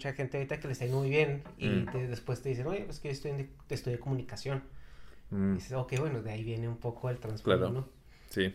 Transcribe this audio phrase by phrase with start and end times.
[0.00, 1.92] mucha gente ahorita que le está yendo muy bien y Mm.
[1.92, 4.62] te- después te dicen, oye, pues que yo estoy en- estudié comunicación.
[5.28, 7.70] Mm, Y dices, ok, bueno, de ahí viene un poco el trasfondo, Claro.
[7.70, 7.88] ¿no?
[8.30, 8.54] sí.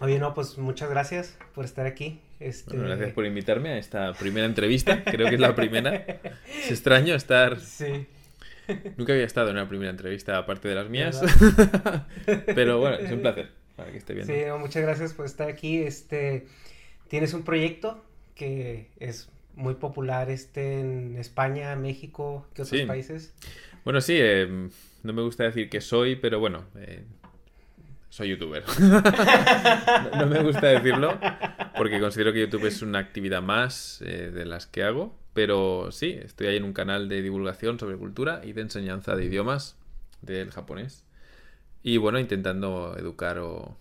[0.00, 2.20] Oye, no, pues muchas gracias por estar aquí.
[2.40, 2.70] Este...
[2.74, 5.04] Bueno, gracias por invitarme a esta primera entrevista.
[5.04, 5.92] Creo que es la primera.
[6.48, 7.60] Es extraño estar.
[7.60, 8.06] Sí.
[8.96, 11.20] Nunca había estado en una primera entrevista aparte de las mías.
[12.54, 14.26] Pero bueno, es un placer para que esté bien.
[14.26, 15.82] Sí, no, muchas gracias por estar aquí.
[15.82, 16.46] Este,
[17.08, 18.02] tienes un proyecto
[18.34, 22.86] que es muy popular este en España, México, ¿qué otros Sí.
[22.86, 23.34] países?
[23.84, 24.68] Bueno, sí, eh,
[25.02, 27.04] no me gusta decir que soy, pero bueno, eh,
[28.10, 28.64] soy youtuber.
[28.80, 31.18] no, no me gusta decirlo
[31.76, 36.18] porque considero que YouTube es una actividad más eh, de las que hago, pero sí,
[36.22, 39.76] estoy ahí en un canal de divulgación sobre cultura y de enseñanza de idiomas
[40.22, 41.04] del japonés.
[41.82, 43.76] Y bueno, intentando educar o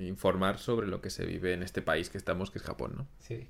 [0.00, 3.06] informar sobre lo que se vive en este país que estamos, que es Japón, ¿no?
[3.20, 3.46] Sí.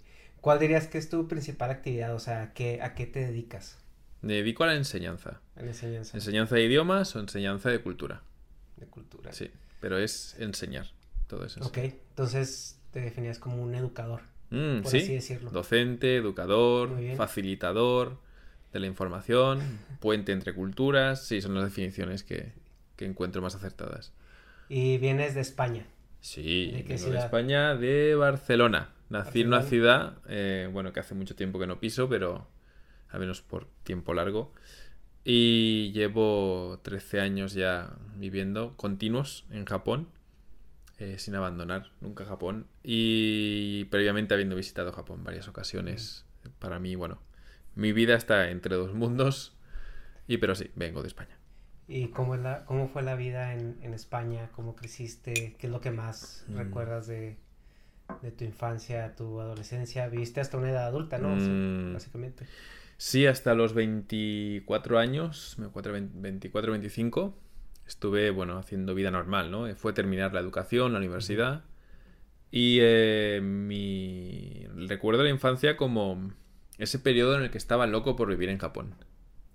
[0.46, 2.14] ¿Cuál dirías que es tu principal actividad?
[2.14, 3.78] O sea, ¿qué, ¿a qué te dedicas
[4.22, 5.40] Me dedico a la enseñanza.
[5.56, 8.22] en enseñanza Enseñanza de idiomas o enseñanza de cultura.
[8.76, 9.32] de cultura?
[9.32, 10.86] Sí, pero es enseñar.
[11.26, 11.58] Todo eso.
[11.66, 14.98] Ok, entonces te definías como un educador, Mm, por sí.
[14.98, 15.50] así decirlo.
[15.50, 18.20] Docente, educador, facilitador
[18.72, 19.58] de la información,
[20.00, 21.26] puente entre culturas.
[21.26, 22.52] Sí, son las definiciones que,
[22.94, 24.12] que encuentro más acertadas.
[24.68, 25.84] Y vienes de España.
[26.20, 27.24] Sí, ¿De qué vengo de ciudad?
[27.24, 28.92] España, de Barcelona.
[29.08, 32.48] Nací en una ciudad, eh, bueno, que hace mucho tiempo que no piso, pero
[33.10, 34.52] al menos por tiempo largo.
[35.24, 40.08] Y llevo 13 años ya viviendo continuos en Japón,
[40.98, 42.66] eh, sin abandonar nunca Japón.
[42.82, 46.24] Y previamente habiendo visitado Japón varias ocasiones.
[46.58, 47.20] Para mí, bueno,
[47.74, 49.54] mi vida está entre dos mundos.
[50.28, 51.38] Y pero sí, vengo de España.
[51.88, 54.50] ¿Y cómo, es la, cómo fue la vida en, en España?
[54.52, 55.56] ¿Cómo creciste?
[55.58, 56.56] ¿Qué es lo que más Mm.
[56.56, 57.38] recuerdas de,
[58.22, 60.08] de tu infancia, tu adolescencia?
[60.08, 61.34] Viviste hasta una edad adulta, ¿no?
[61.34, 61.92] O sea, Mm.
[61.94, 62.46] básicamente.
[62.98, 67.38] Sí, hasta los 24 años, 24, 25,
[67.86, 69.74] estuve, bueno, haciendo vida normal, ¿no?
[69.76, 71.64] Fue terminar la educación, la universidad.
[72.50, 74.66] Y eh, mi...
[74.88, 76.32] recuerdo la infancia como
[76.78, 78.94] ese periodo en el que estaba loco por vivir en Japón.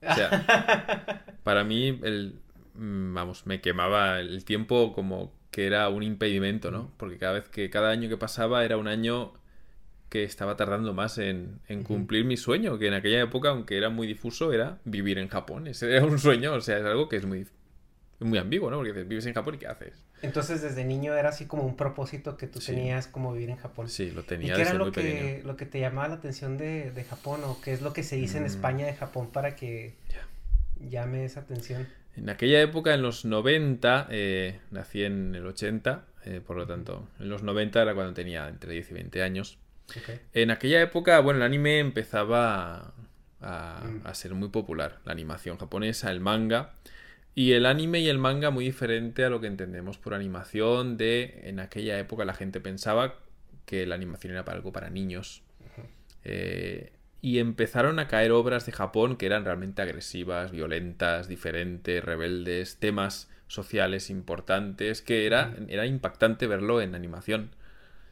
[0.08, 0.30] O sea,
[1.44, 2.40] para mí, el,
[2.76, 6.92] mm, vamos, me quemaba el tiempo como que era un impedimento, ¿no?
[6.98, 9.34] Porque cada vez que, cada año que pasaba era un año
[10.10, 14.08] que estaba tardando más en, cumplir mi sueño, que en aquella época, aunque era muy
[14.08, 15.68] difuso, era vivir en Japón.
[15.68, 17.48] Ese era un sueño, o sea, es algo que es muy,
[18.20, 18.78] muy ambiguo, ¿no?
[18.78, 20.06] Porque vives en Japón y ¿qué haces?
[20.22, 22.74] Entonces, desde niño era así como un propósito que tú Sí.
[22.74, 23.90] tenías como vivir en Japón.
[23.90, 25.34] Sí, lo ¿Y tenía qué era lo muy pequeño.
[25.38, 27.44] que, lo que te llamaba la atención de, de Japón?
[27.46, 28.48] ¿O qué es lo que se dice en Mm.
[28.48, 29.96] España de Japón para que
[30.80, 31.88] llame esa atención?
[32.16, 37.08] En aquella época, en los 90, eh, nací en el 80, eh, por lo tanto,
[37.20, 39.58] en los 90 era cuando tenía entre 10 y 20 años.
[40.34, 42.94] En aquella época, bueno, el anime empezaba
[43.42, 44.06] a, Mm.
[44.08, 46.74] a ser muy popular, la animación japonesa, el manga.
[47.34, 51.40] Y el anime y el manga muy diferente a lo que entendemos por animación de
[51.44, 53.16] en aquella época la gente pensaba
[53.66, 55.42] que la animación era para algo para niños.
[56.24, 56.92] Eh,
[57.22, 63.30] y empezaron a caer obras de Japón que eran realmente agresivas, violentas, diferentes, rebeldes, temas
[63.48, 67.52] sociales importantes, que era, era impactante verlo en animación.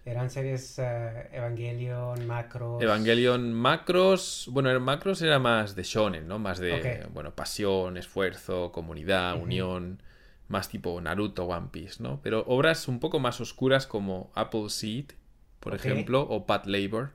[0.05, 2.81] Eran series eh, Evangelion, Macros.
[2.81, 6.39] Evangelion Macros, bueno, el Macros era más de shonen, ¿no?
[6.39, 10.01] Más de, bueno, pasión, esfuerzo, comunidad, unión,
[10.47, 12.21] más tipo Naruto, One Piece, ¿no?
[12.21, 15.11] Pero obras un poco más oscuras como Apple Seed,
[15.59, 17.11] por ejemplo, o Pat Labor,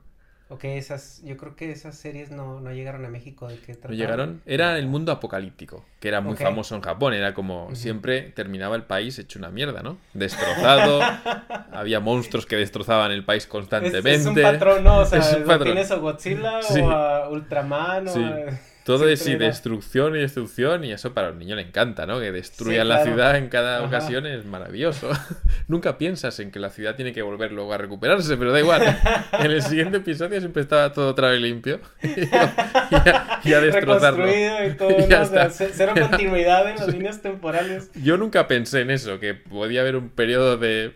[0.51, 3.49] Ok, esas, yo creo que esas series no, no llegaron a México.
[3.49, 4.43] ¿De qué ¿no llegaron?
[4.45, 8.83] Era el mundo apocalíptico, que era muy famoso en Japón, era como siempre terminaba el
[8.83, 9.97] país hecho una mierda, ¿no?
[10.13, 11.01] Destrozado,
[11.73, 14.15] había monstruos que destrozaban el país constantemente.
[14.15, 14.99] es un patrón, ¿no?
[14.99, 15.65] O sea, Es un lo patrón.
[15.73, 16.81] tienes a Godzilla Sí.
[16.81, 18.21] o a Ultraman Sí.
[18.21, 18.47] o a...
[18.85, 22.21] Todo es era- destrucción y destrucción, y eso para un niño le encanta, ¿no?
[22.21, 23.11] Que destruyan Sí, la claro.
[23.11, 23.87] ciudad en cada Ajá.
[23.87, 25.11] ocasión es maravilloso.
[25.69, 28.83] Nunca piensas en que la ciudad tiene que volver luego a recuperarse, pero da igual.
[29.41, 31.81] En el siguiente episodio siempre estaba todo otra vez limpio.
[32.03, 34.27] y, a, y a destrozarlo.
[34.29, 35.23] Y todo, Ya ¿no?
[35.25, 35.51] O sea, está.
[35.51, 37.91] ce- cero continuidad en las líneas temporales.
[37.95, 40.93] Yo nunca pensé en eso, que podía haber un periodo de,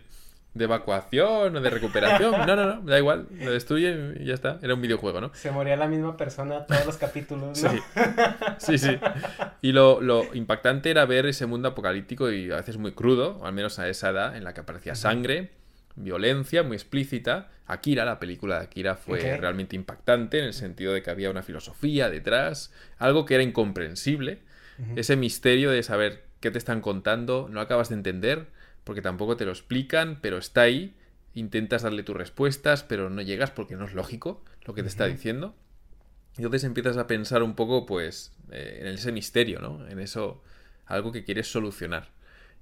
[0.58, 2.32] de evacuación o de recuperación.
[2.46, 3.26] No, no, no, da igual.
[3.40, 4.58] Lo destruyen y ya está.
[4.60, 5.30] Era un videojuego, ¿no?
[5.34, 7.70] Se moría la misma persona todos los capítulos, ¿no?
[7.70, 7.78] Sí,
[8.58, 8.98] sí, sí.
[9.62, 13.52] Y lo, lo impactante era ver ese mundo apocalíptico y a veces muy crudo, al
[13.52, 15.52] menos a esa edad, en la que aparecía sangre,
[15.96, 17.48] violencia muy explícita.
[17.66, 21.42] Akira, la película de Akira, fue realmente impactante en el sentido de que había una
[21.42, 24.40] filosofía detrás, algo que era incomprensible.
[24.94, 28.46] Ese misterio de saber qué te están contando, no acabas de entender,
[28.88, 30.94] porque tampoco te lo explican, pero está ahí.
[31.34, 35.04] Intentas darle tus respuestas, pero no llegas porque no es lógico lo que te está
[35.04, 35.54] diciendo.
[36.38, 39.86] Entonces empiezas a pensar un poco, pues, eh, en ese misterio, ¿no?
[39.88, 40.42] En eso,
[40.86, 42.08] algo que quieres solucionar.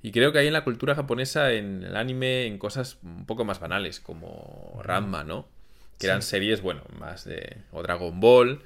[0.02, 3.44] Y creo que hay en la cultura japonesa, en el anime, en cosas un poco
[3.44, 5.46] más banales, como Ranma, ¿no?
[5.96, 7.58] Que eran series, bueno, más de...
[7.70, 8.64] o Dragon Ball.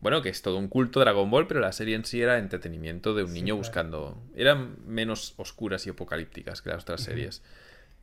[0.00, 3.14] Bueno, que es todo un culto Dragon Ball, pero la serie en sí era entretenimiento
[3.14, 4.22] de un niño buscando...
[4.36, 7.42] Eran menos oscuras y apocalípticas que las otras series.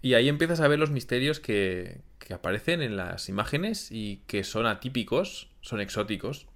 [0.01, 4.43] Y ahí empiezas a ver los misterios que, que, aparecen en las imágenes y que
[4.43, 6.47] son atípicos, son exóticos.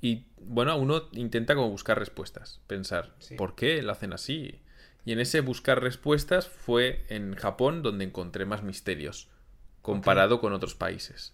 [0.00, 4.56] Y bueno, uno intenta como buscar respuestas, pensar, ¿por qué lo hacen así?
[5.04, 9.28] Y en ese buscar respuestas fue en Japón donde encontré más misterios
[9.80, 11.32] comparado con otros países.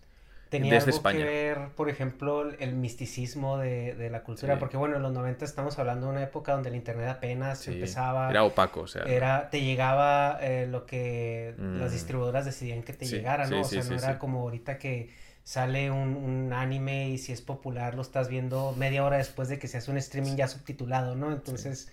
[0.53, 1.19] Tenía desde algo España.
[1.21, 5.79] que ver, por ejemplo, el misticismo de, la cultura, porque bueno, en los 90 estamos
[5.79, 8.29] hablando de una época donde el internet apenas empezaba.
[8.29, 9.05] Era opaco, o sea.
[9.05, 11.95] Era, te llegaba eh, lo que las mm.
[11.95, 13.63] distribuidoras decidían que te llegara, ¿no?
[13.63, 15.09] o sea, no era como ahorita que
[15.43, 19.69] sale un, anime y si es popular lo estás viendo media hora después de que
[19.69, 21.33] se hace un streaming ya subtitulado, ¿no?
[21.33, 21.91] Entonces,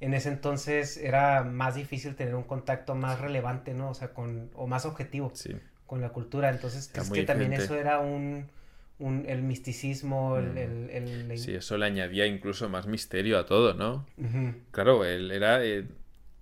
[0.00, 3.90] en ese entonces era más difícil tener un contacto más relevante, ¿no?
[3.90, 5.30] O sea, con, o más objetivo.
[5.34, 5.54] Sí
[5.92, 6.48] con la cultura.
[6.48, 8.48] Entonces, es que también eso era un,
[8.98, 14.06] el misticismo, el, el, Sí, eso le añadía incluso más misterio a todo, ¿no?
[14.70, 15.62] Claro, él era...
[15.62, 15.86] Eh,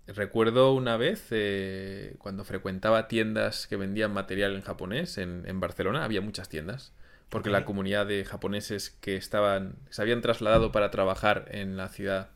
[0.06, 6.04] recuerdo una vez eh, cuando frecuentaba tiendas que vendían material en japonés en, en Barcelona,
[6.04, 6.92] había muchas tiendas,
[7.28, 12.30] porque la comunidad de japoneses que estaban, se habían trasladado para trabajar en la ciudad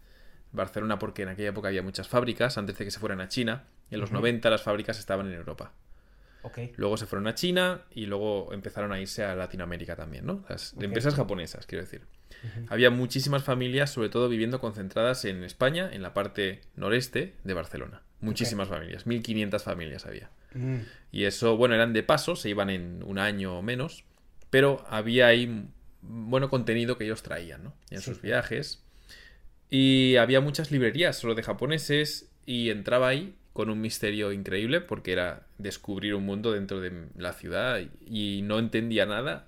[0.51, 3.67] Barcelona, porque en aquella época había muchas fábricas, antes de que se fueran a China,
[3.89, 5.75] y en los 90 las fábricas estaban en Europa.
[6.77, 10.45] Luego se fueron a China y luego empezaron a irse a Latinoamérica también, ¿no?
[10.49, 12.03] Las empresas japonesas, quiero decir.
[12.69, 18.03] Había muchísimas familias, sobre todo viviendo concentradas en España, en la parte noreste de Barcelona.
[18.21, 20.31] Muchísimas familias, 1500 familias había.
[20.55, 20.81] Mm.
[21.13, 24.05] Y eso, bueno, eran de paso, se iban en un año o menos,
[24.51, 25.69] pero había ahí
[26.01, 27.75] bueno contenido que ellos traían, ¿no?
[27.91, 28.83] En sus viajes.
[29.71, 35.13] Y había muchas librerías solo de japoneses y entraba ahí con un misterio increíble porque
[35.13, 39.47] era descubrir un mundo dentro de la ciudad y no entendía nada.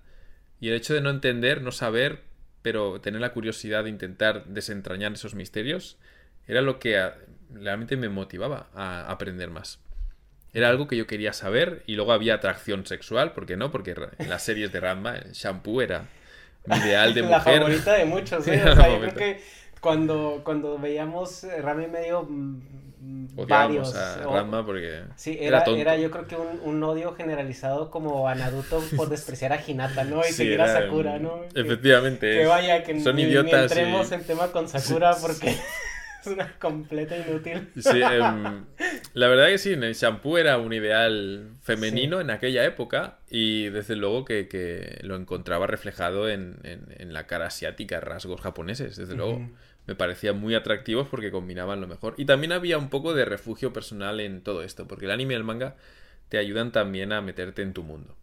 [0.60, 2.20] Y el hecho de no entender, no saber,
[2.62, 5.98] pero tener la curiosidad de intentar desentrañar esos misterios,
[6.46, 7.10] era lo que
[7.52, 9.80] realmente me motivaba a aprender más.
[10.54, 13.72] Era algo que yo quería saber y luego había atracción sexual, ¿por qué no?
[13.72, 16.06] Porque en las series de Ranma el shampoo era
[16.66, 17.32] mi ideal de mujer.
[17.34, 18.62] La favorita de muchos, ¿eh?
[18.64, 19.42] yo creo que
[19.80, 23.94] cuando, cuando veíamos Rami medio mm, varios.
[23.94, 28.82] a porque sí, era, era, yo creo que un, un, odio generalizado como a Naruto
[28.96, 30.20] por despreciar a Hinata, ¿no?
[30.20, 31.42] Y seguir a Sakura, ¿no?
[31.54, 32.30] Efectivamente.
[32.30, 33.72] Que, vaya, que son idiotas.
[33.72, 35.56] entremos en tema con Sakura porque
[36.26, 37.68] es una completa inútil.
[37.76, 38.64] Sí, em,
[39.14, 43.96] la verdad que sí, el shampoo era un ideal femenino en aquella época y desde
[43.96, 46.58] luego que, lo encontraba reflejado en,
[46.98, 49.48] la cara asiática, rasgos japoneses, desde luego
[49.86, 52.14] me parecían muy atractivos porque combinaban lo mejor.
[52.16, 55.36] Y también había un poco de refugio personal en todo esto, porque el anime y
[55.36, 55.76] el manga
[56.28, 58.16] te ayudan también a meterte en tu mundo.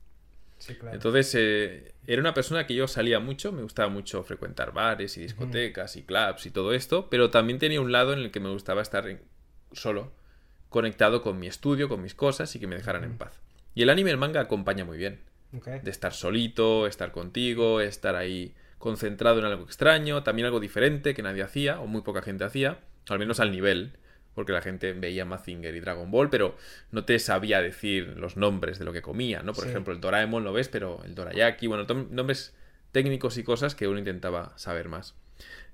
[0.63, 0.95] Sí, claro.
[0.95, 5.21] Entonces, eh, era una persona que yo salía mucho, me gustaba mucho frecuentar bares y
[5.21, 8.49] discotecas y clubs y todo esto, pero también tenía un lado en el que me
[8.49, 9.19] gustaba estar
[9.73, 10.13] solo,
[10.69, 13.41] conectado con mi estudio, con mis cosas y que me dejaran en paz.
[13.75, 15.19] Y el anime y el manga acompaña muy bien.
[15.51, 21.23] De estar solito, estar contigo, estar ahí concentrado en algo extraño, también algo diferente que
[21.23, 22.79] nadie hacía, o muy poca gente hacía,
[23.09, 23.97] al menos al nivel,
[24.35, 26.55] porque la gente veía Mazinger y Dragon Ball, pero
[26.91, 29.53] no te sabía decir los nombres de lo que comía, ¿no?
[29.53, 32.53] Por ejemplo, el Doraemon lo ves, pero el Dorayaki, bueno, nombres
[32.91, 35.15] técnicos y cosas que uno intentaba saber más.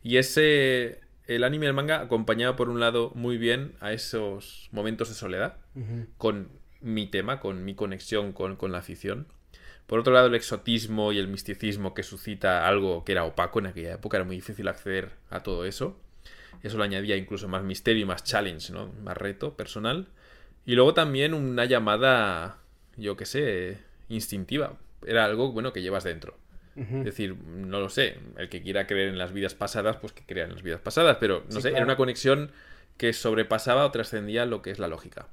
[0.04, 4.70] Y ese, el anime y el manga acompañaba por un lado muy bien a esos
[4.72, 5.58] momentos de soledad,
[6.18, 6.50] con
[6.82, 9.28] mi tema, con mi conexión con, con la afición.
[9.86, 13.68] Por otro lado, el exotismo y el misticismo que suscita algo que era opaco en
[13.68, 16.00] aquella época, era muy difícil acceder a todo eso.
[16.64, 18.92] Eso le añadía incluso más misterio y más challenge, ¿no?
[19.04, 20.08] Más reto personal.
[20.66, 22.58] Y luego también una llamada,
[22.98, 23.78] yo qué sé,
[24.10, 24.78] instintiva.
[25.06, 26.38] Era algo, bueno, que llevas dentro.
[26.76, 30.24] Es decir, no lo sé, el que quiera creer en las vidas pasadas, pues que
[30.26, 32.52] crea en las vidas pasadas, pero no sé, era una conexión
[32.96, 35.28] que sobrepasaba o trascendía lo que es la lógica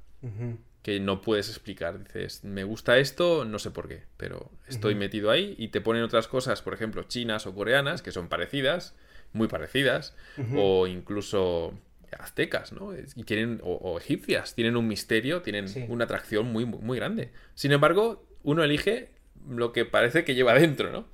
[0.87, 1.99] que no puedes explicar.
[2.05, 6.05] Dices, me gusta esto, no sé por qué, pero estoy metido ahí y te ponen
[6.05, 8.95] otras cosas, por ejemplo, chinas o coreanas, que son parecidas,
[9.37, 10.15] muy parecidas,
[10.57, 11.79] o incluso
[12.19, 12.93] aztecas, ¿no?
[12.95, 17.31] Y tienen, o, egipcias, tienen un misterio, tienen una atracción muy, muy grande.
[17.55, 19.11] Sin embargo, uno elige
[19.49, 21.09] lo que parece que lleva dentro, ¿no?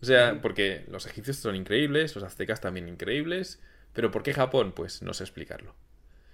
[0.00, 3.60] O sea, porque los egipcios son increíbles, los aztecas también increíbles,
[3.92, 4.72] pero ¿por qué Japón?
[4.74, 5.74] Pues no sé explicarlo.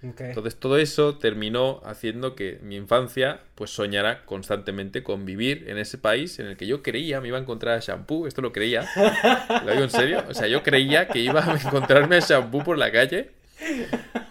[0.01, 5.99] Entonces todo eso terminó haciendo que mi infancia pues soñara constantemente con vivir en ese
[5.99, 8.89] país en el que yo creía me iba a encontrar a Shampoo, esto lo creía,
[9.63, 12.77] lo digo en serio, o sea, yo creía que iba a encontrarme a Shampoo por
[12.77, 13.31] la calle.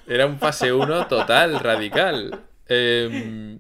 [0.09, 2.41] Era un fase 1 total, radical.
[2.67, 3.59] Em,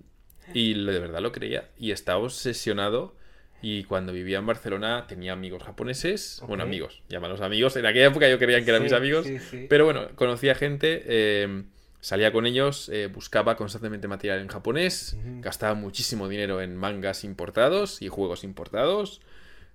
[0.52, 1.68] y de verdad lo creía.
[1.78, 3.14] Y estaba obsesionado
[3.62, 7.76] y cuando vivía en Barcelona tenía amigos japoneses, bueno, amigos, llámalos amigos.
[7.76, 9.26] En aquella época yo creía que eran mis amigos,
[9.68, 11.64] pero bueno, conocía gente, eh,
[12.00, 18.02] salía con ellos, eh, buscaba constantemente material en japonés, gastaba muchísimo dinero en mangas importados
[18.02, 19.20] y juegos importados.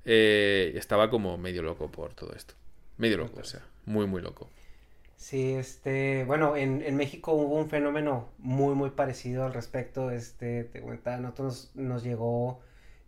[0.06, 2.54] Eh, estaba como medio loco por todo esto.
[2.98, 4.50] Medio loco, o sea, muy, muy loco.
[5.18, 10.12] Sí, este, bueno, en, en, México hubo un fenómeno muy, muy parecido al respecto.
[10.12, 12.62] Este, te cuenta, a nosotros nos llegó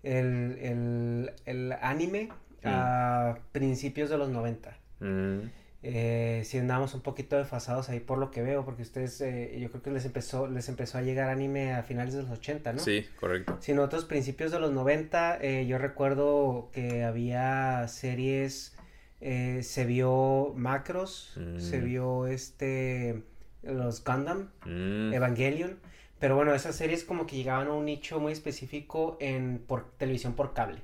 [0.04, 2.30] el, el, anime
[2.64, 2.68] mm.
[2.68, 4.78] a principios de los 90.
[5.00, 5.40] Mm.
[5.84, 9.70] Eh, si andamos un poquito desfasados ahí por lo que veo, porque ustedes, eh, yo
[9.70, 12.80] creo que les empezó, les empezó a llegar anime a finales de los 80, ¿no?
[12.80, 13.58] Sí, correcto.
[13.62, 18.76] Si nosotros principios de los 90, eh, yo recuerdo que había series,
[19.20, 21.86] se vio Macros, se mm.
[21.86, 23.24] vio este,
[23.62, 25.80] los Gundam, Evangelion,
[26.20, 30.34] pero bueno, esas series como que llegaban a un nicho muy específico en por televisión
[30.34, 30.82] por cable.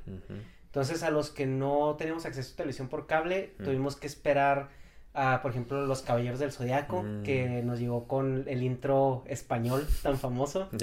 [0.66, 3.64] Entonces a los que no teníamos acceso a televisión por cable, mm.
[3.64, 4.83] tuvimos que esperar
[5.14, 7.24] a, por ejemplo, Los Caballeros del Zodiaco, mm.
[7.24, 10.70] que nos llegó con el intro español tan famoso.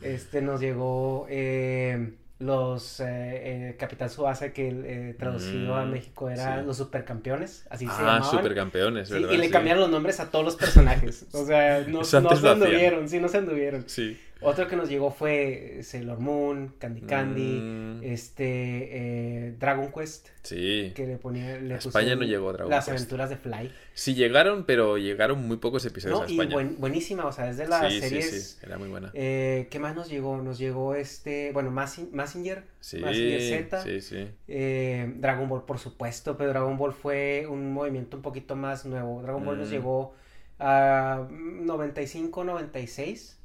[0.00, 6.30] Este nos llegó eh, los eh, eh, Capitán Subasa que eh, traducido a mm, México
[6.30, 8.22] era los supercampeones, así se ah, llamaban.
[8.22, 9.30] Ah, supercampeones, ¿verdad?
[9.32, 11.26] y le cambiaron los nombres a todos los personajes.
[11.32, 13.88] O sea, no, no se anduvieron, sí, no se anduvieron.
[13.88, 14.16] Sí.
[14.40, 18.00] Otro que nos llegó fue Sailor Moon, Candy Candy, mm.
[18.04, 20.28] este, eh, Dragon Quest.
[20.42, 20.92] Sí.
[20.94, 21.58] Que le ponía.
[21.58, 22.88] Le España no llegó Dragon las Quest.
[22.88, 23.72] Las aventuras de Fly.
[23.94, 26.62] Sí llegaron, pero llegaron muy pocos episodios a España.
[26.62, 28.30] Y buenísima, o sea, es de las series.
[28.30, 29.10] Sí, sí, era muy buena.
[29.14, 30.36] Eh, ¿Qué más nos llegó?
[30.40, 32.62] Nos llegó este, bueno, Massinger.
[32.80, 33.82] Sí, Massinger Z.
[33.82, 34.28] Sí, sí.
[34.46, 39.20] Eh, Dragon Ball, por supuesto, pero Dragon Ball fue un movimiento un poquito más nuevo.
[39.22, 39.72] Dragon Ball nos mm.
[39.72, 40.14] llegó
[40.60, 43.37] a 95, 96.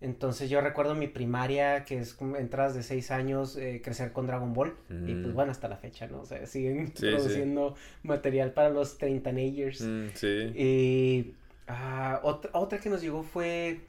[0.00, 4.54] Entonces yo recuerdo mi primaria, que es entradas de seis años, eh, crecer con Dragon
[4.54, 4.74] Ball.
[4.88, 5.34] Y pues mm.
[5.34, 6.20] bueno, hasta la fecha, ¿no?
[6.22, 9.82] O sea, siguen produciendo material para los 30 Nagers.
[9.82, 10.26] Mm, sí.
[10.54, 11.34] Y
[11.68, 13.80] ah, otra, otra que nos llegó fue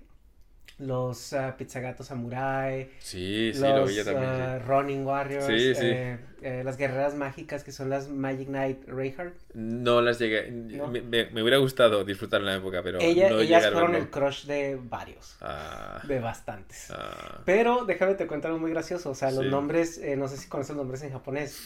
[0.81, 2.89] los uh, Pizzagatos Samurai.
[2.99, 4.31] Sí, sí, lo vi yo también.
[4.31, 5.45] Uh, Running Warriors.
[5.45, 5.85] Sí, sí.
[5.85, 9.35] Eh, eh, las guerreras mágicas que son las Magic Knight Reinhardt.
[9.53, 10.49] No las llegué.
[10.49, 12.99] Me, me, hubiera gustado disfrutar en la época, pero.
[12.99, 15.37] Ella, no ellas fueron el crush de varios.
[15.41, 16.01] Ah.
[16.07, 16.89] De bastantes.
[16.89, 17.41] Ah.
[17.45, 19.11] Pero déjame te cuento algo muy gracioso.
[19.11, 21.59] O sea, los nombres, eh, no sé si conoces los nombres en japonés.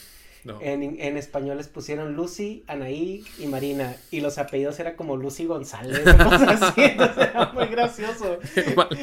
[0.60, 3.96] En, en, español les pusieron Lucy, Anaí y Marina.
[4.12, 6.02] Y los apellidos era como Lucy González.
[6.04, 6.82] Cosas así.
[6.84, 8.38] Entonces era muy gracioso.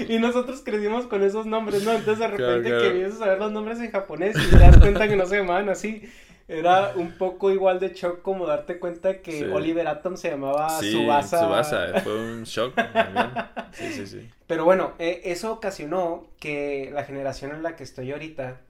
[0.08, 1.92] y nosotros crecimos con esos nombres, ¿no?
[1.92, 5.08] Entonces de repente que vienes a ver los nombres en japonés y te das cuenta
[5.08, 6.02] que no se llamaban así.
[6.49, 10.92] Era un poco igual de shock como darte cuenta que Oliver Atom se llamaba sí,
[10.92, 11.40] Subasa.
[11.40, 13.30] Subasa, fue un shock también.
[13.72, 14.30] Sí, sí, sí.
[14.46, 18.61] Pero bueno, eh, eso ocasionó que la generación en la que estoy ahorita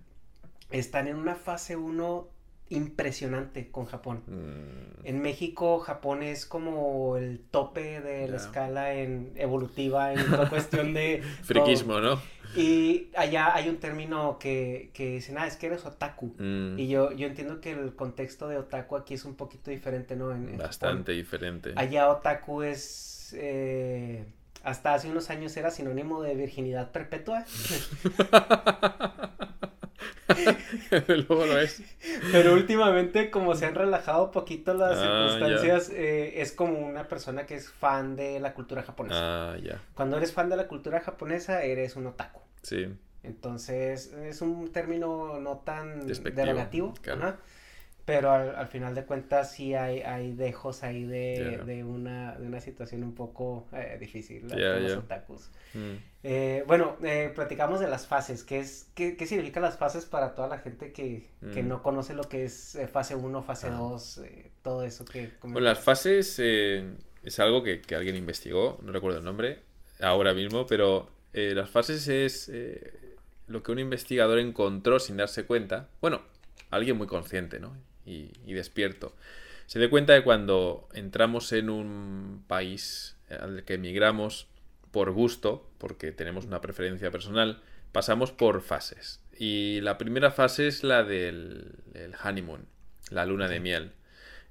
[0.70, 2.28] están en una fase 1
[2.72, 4.22] impresionante con Japón.
[4.26, 5.06] Mm.
[5.06, 10.94] En México, Japón es como el tope de la escala en evolutiva en toda cuestión
[10.94, 11.22] de...
[11.42, 12.20] Friquismo, ¿no?
[12.56, 16.34] Y allá hay un término que, que dicen, ah, es que eres otaku.
[16.38, 16.78] Mm.
[16.78, 20.34] Y yo, yo entiendo que el contexto de otaku aquí es un poquito diferente, ¿no?
[20.56, 21.72] Bastante diferente.
[21.76, 23.34] Allá otaku es...
[23.36, 24.24] Eh,
[24.64, 27.44] hasta hace unos años era sinónimo de virginidad perpetua.
[31.08, 31.82] Luego lo es.
[32.30, 37.08] Pero últimamente, como se han relajado un poquito las ah, circunstancias, eh, es como una
[37.08, 39.52] persona que es fan de la cultura japonesa.
[39.52, 39.80] Ah, ya.
[39.94, 42.40] Cuando eres fan de la cultura japonesa, eres un otaku.
[42.62, 42.88] Sí.
[43.22, 46.94] Entonces, es un término no tan derogativo.
[48.04, 52.60] Pero al, final de cuentas sí hay, hay dejos ahí de, de, una, de una
[52.60, 55.50] situación un poco eh, difícil los otakus.
[55.72, 56.11] Mm.
[56.24, 58.44] Eh, bueno, eh, platicamos de las fases.
[58.44, 61.68] ¿Qué, es, qué, qué significan las fases para toda la gente que, que mm.
[61.68, 64.20] no conoce lo que es fase 1, fase 2,
[64.62, 65.04] todo eso?
[65.04, 69.60] que Bueno, las fases es algo que, que, alguien investigó, no recuerdo el nombre
[70.00, 72.50] ahora mismo, pero las fases es
[73.48, 75.88] lo que un investigador encontró sin darse cuenta.
[76.00, 76.22] Bueno,
[76.70, 77.74] alguien muy consciente, ¿no?
[78.04, 79.14] y, despierto.
[79.66, 84.48] Se dé cuenta de cuando entramos en un país al que emigramos
[84.92, 89.20] por gusto, porque tenemos una preferencia personal, pasamos por fases.
[89.36, 91.74] Y la primera fase es la del
[92.22, 92.66] honeymoon,
[93.10, 93.92] la luna de miel.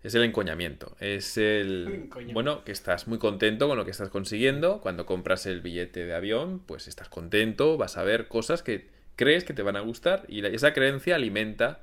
[0.04, 0.98] Es el encoñamiento.
[1.00, 2.10] Es el...
[2.34, 4.82] Bueno, que estás muy contento con lo que estás consiguiendo.
[4.82, 9.44] Cuando compras el billete de avión, pues estás contento, vas a ver cosas que crees
[9.44, 11.82] que te van a gustar y esa creencia alimenta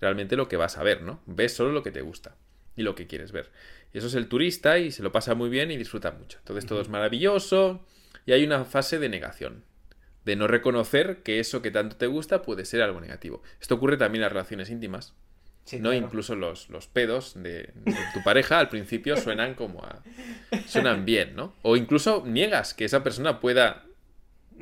[0.00, 1.20] realmente lo que vas a ver, ¿no?
[1.26, 2.36] Ves solo lo que te gusta
[2.76, 3.50] y lo que quieres ver.
[3.96, 6.36] Y eso es el turista y se lo pasa muy bien y disfruta mucho.
[6.40, 7.82] Entonces todo es maravilloso
[8.26, 9.64] y hay una fase de negación
[10.26, 13.42] de no reconocer que eso que tanto te gusta puede ser algo negativo.
[13.58, 15.14] Esto ocurre también en las relaciones íntimas.
[15.80, 15.94] ¿no?
[15.94, 17.72] Incluso los, los pedos de,
[18.12, 20.02] tu pareja al principio suenan como a...
[20.66, 21.54] suenan bien, ¿no?
[21.62, 23.86] O incluso niegas que esa persona pueda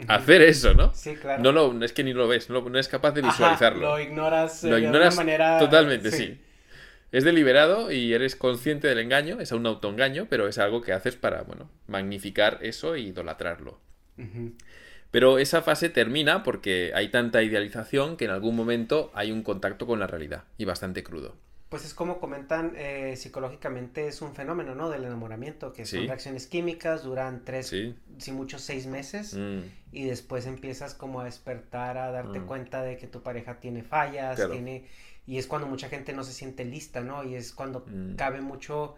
[0.07, 0.95] hacer eso, ¿no?
[0.95, 1.43] Sí, claro.
[1.43, 3.81] No, lo, es que ni lo ves, no, no es capaz de visualizarlo.
[3.81, 5.59] lo ignoras, lo ignoras de manera...
[5.59, 6.39] Totalmente, sí.
[7.15, 11.15] Es deliberado y eres consciente del engaño, es un autoengaño, pero es algo que haces
[11.15, 13.79] para, bueno, magnificar eso y idolatrarlo.
[15.13, 19.87] Pero esa fase termina porque hay tanta idealización que en algún momento hay un contacto
[19.87, 21.37] con la realidad y bastante crudo.
[21.69, 24.91] Pues es como comentan eh, psicológicamente, es un fenómeno, ¿no?
[24.91, 27.73] Del enamoramiento, que son reacciones químicas, duran tres,
[28.19, 29.61] si muchos seis meses, mm.
[29.93, 32.47] y después empiezas como a despertar, a darte mm.
[32.47, 34.89] cuenta de que tu pareja tiene fallas, tiene...
[35.27, 37.25] Y es cuando mucha gente no se siente lista, ¿no?
[37.25, 38.17] Y es cuando mm.
[38.17, 38.97] cabe mucho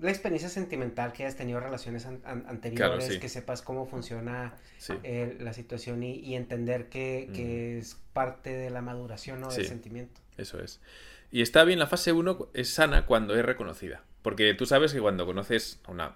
[0.00, 4.54] la experiencia sentimental que hayas tenido relaciones anteriores, que sepas cómo funciona
[5.04, 9.50] eh, la situación y, entender que, es parte de la maduración ¿no?
[9.50, 10.20] del sentimiento.
[10.36, 10.80] Eso es.
[11.30, 14.02] Y está bien, la fase 1 es sana cuando es reconocida.
[14.22, 16.14] Porque tú sabes que cuando conoces a una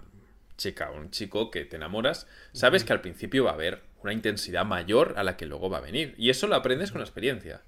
[0.57, 4.13] chica o un chico que te enamoras, sabes que al principio va a haber una
[4.13, 6.15] intensidad mayor a la que luego va a venir.
[6.19, 7.63] Y eso lo aprendes con la experiencia.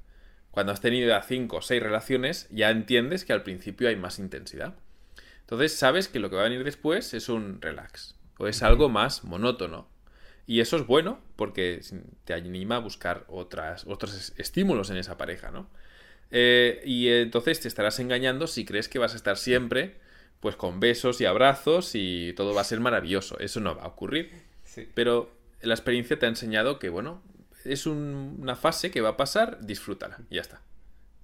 [0.58, 4.18] Cuando has tenido ya 5 o 6 relaciones, ya entiendes que al principio hay más
[4.18, 4.74] intensidad.
[5.42, 8.88] Entonces sabes que lo que va a venir después es un relax o es algo
[8.88, 9.88] más monótono.
[10.48, 11.80] Y eso es bueno porque
[12.24, 15.70] te anima a buscar otras, otros estímulos en esa pareja, ¿no?
[16.32, 20.00] Eh, y entonces te estarás engañando si crees que vas a estar siempre
[20.40, 23.38] pues con besos y abrazos y todo va a ser maravilloso.
[23.38, 24.32] Eso no va a ocurrir.
[24.94, 25.30] Pero
[25.62, 27.22] la experiencia te ha enseñado que, bueno,
[27.68, 30.62] es una fase que va a pasar, disfrútala, y ya está.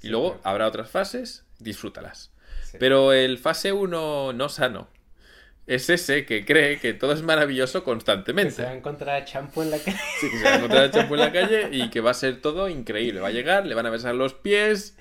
[0.03, 2.31] Y luego habrá otras fases, disfrútalas.
[2.79, 4.89] Pero el fase 1 no sano
[5.67, 8.51] es ese que cree que todo es maravilloso constantemente.
[8.51, 9.99] Que se va a encontrar champú en la calle.
[10.21, 12.41] Sí, que se va a encontrar champú en la calle y que va a ser
[12.41, 13.21] todo increíble.
[13.21, 14.97] Va a llegar, le van a besar los pies,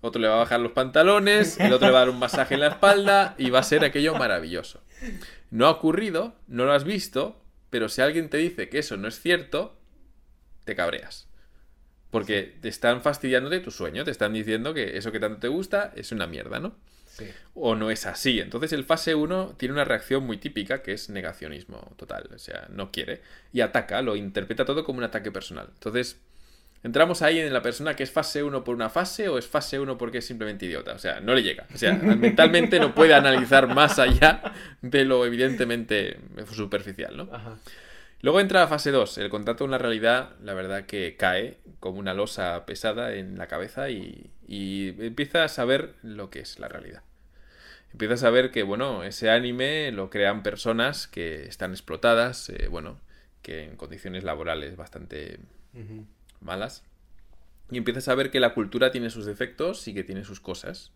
[0.00, 2.54] otro le va a bajar los pantalones, el otro le va a dar un masaje
[2.54, 4.82] en la espalda y va a ser aquello maravilloso.
[5.50, 9.08] No ha ocurrido, no lo has visto, pero si alguien te dice que eso no
[9.08, 9.76] es cierto,
[10.66, 11.26] te cabreas.
[12.10, 15.48] Porque te están fastidiando de tu sueño, te están diciendo que eso que tanto te
[15.48, 16.76] gusta es una mierda, ¿no?
[17.54, 18.40] O no es así.
[18.40, 22.28] Entonces el fase 1 tiene una reacción muy típica que es negacionismo total.
[22.34, 23.22] O sea, no quiere.
[23.52, 25.68] Y ataca, lo interpreta todo como un ataque personal.
[25.72, 26.20] Entonces,
[26.82, 29.80] entramos ahí en la persona que es fase 1 por una fase o es fase
[29.80, 30.92] 1 porque es simplemente idiota.
[30.92, 31.66] O sea, no le llega.
[31.74, 34.42] O sea, mentalmente no puede analizar más allá
[34.82, 36.18] de lo evidentemente
[36.52, 37.30] superficial, ¿no?
[38.22, 41.98] Luego entra la fase 2, el contacto con la realidad, la verdad que cae como
[41.98, 46.68] una losa pesada en la cabeza y, y empieza a saber lo que es la
[46.68, 47.02] realidad.
[47.92, 53.00] Empiezas a ver que, bueno, ese anime lo crean personas que están explotadas, eh, bueno,
[53.40, 55.38] que en condiciones laborales bastante
[56.40, 56.84] malas.
[57.70, 60.92] Y empiezas a ver que la cultura tiene sus defectos y que tiene sus cosas.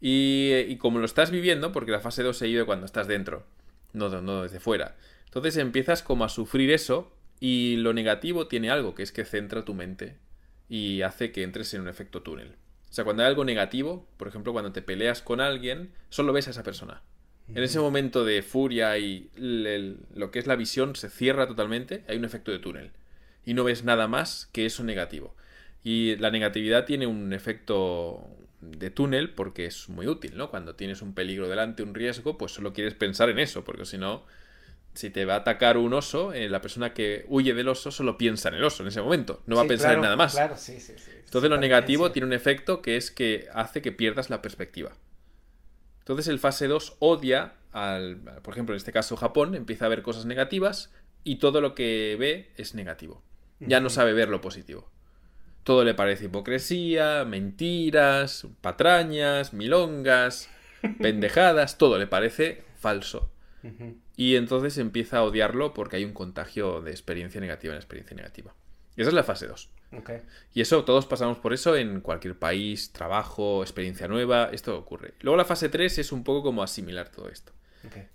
[0.00, 3.44] Y, y como lo estás viviendo, porque la fase 2 se vive cuando estás dentro,
[3.92, 4.96] no, no desde fuera.
[5.32, 9.64] Entonces empiezas como a sufrir eso y lo negativo tiene algo, que es que centra
[9.64, 10.18] tu mente
[10.68, 12.56] y hace que entres en un efecto túnel.
[12.90, 16.48] O sea, cuando hay algo negativo, por ejemplo, cuando te peleas con alguien, solo ves
[16.48, 17.00] a esa persona.
[17.48, 19.30] En ese momento de furia y
[20.14, 22.90] lo que es la visión se cierra totalmente, hay un efecto de túnel.
[23.46, 25.34] Y no ves nada más que eso negativo.
[25.82, 28.26] Y la negatividad tiene un efecto
[28.60, 30.50] de túnel porque es muy útil, ¿no?
[30.50, 33.96] Cuando tienes un peligro delante, un riesgo, pues solo quieres pensar en eso, porque si
[33.96, 34.24] no,
[34.94, 38.18] si te va a atacar un oso, eh, la persona que huye del oso solo
[38.18, 40.32] piensa en el oso en ese momento, no va a pensar en nada más.
[40.32, 40.92] Claro, sí, sí,
[41.24, 44.92] Entonces lo negativo tiene un efecto que es que hace que pierdas la perspectiva.
[46.00, 50.02] Entonces el fase 2 odia al, por ejemplo, en este caso Japón, empieza a ver
[50.02, 50.92] cosas negativas
[51.24, 53.22] y todo lo que ve es negativo.
[53.60, 54.90] Ya no sabe ver lo positivo.
[55.62, 60.50] Todo le parece hipocresía, mentiras, patrañas, milongas,
[61.00, 63.30] pendejadas, todo le parece falso.
[64.22, 68.54] Y entonces empieza a odiarlo porque hay un contagio de experiencia negativa en experiencia negativa.
[68.96, 69.68] Esa es la fase 2.
[70.54, 75.14] Y eso, todos pasamos por eso en cualquier país, trabajo, experiencia nueva, esto ocurre.
[75.22, 77.50] Luego la fase 3 es un poco como asimilar todo esto.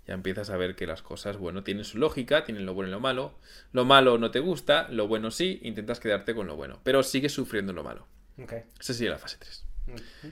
[0.06, 2.92] Ya empiezas a ver que las cosas, bueno, tienen su lógica, tienen lo bueno y
[2.92, 3.34] lo malo.
[3.72, 7.32] Lo malo no te gusta, lo bueno sí, intentas quedarte con lo bueno, pero sigues
[7.32, 8.06] sufriendo lo malo.
[8.80, 9.66] Esa sería la fase 3.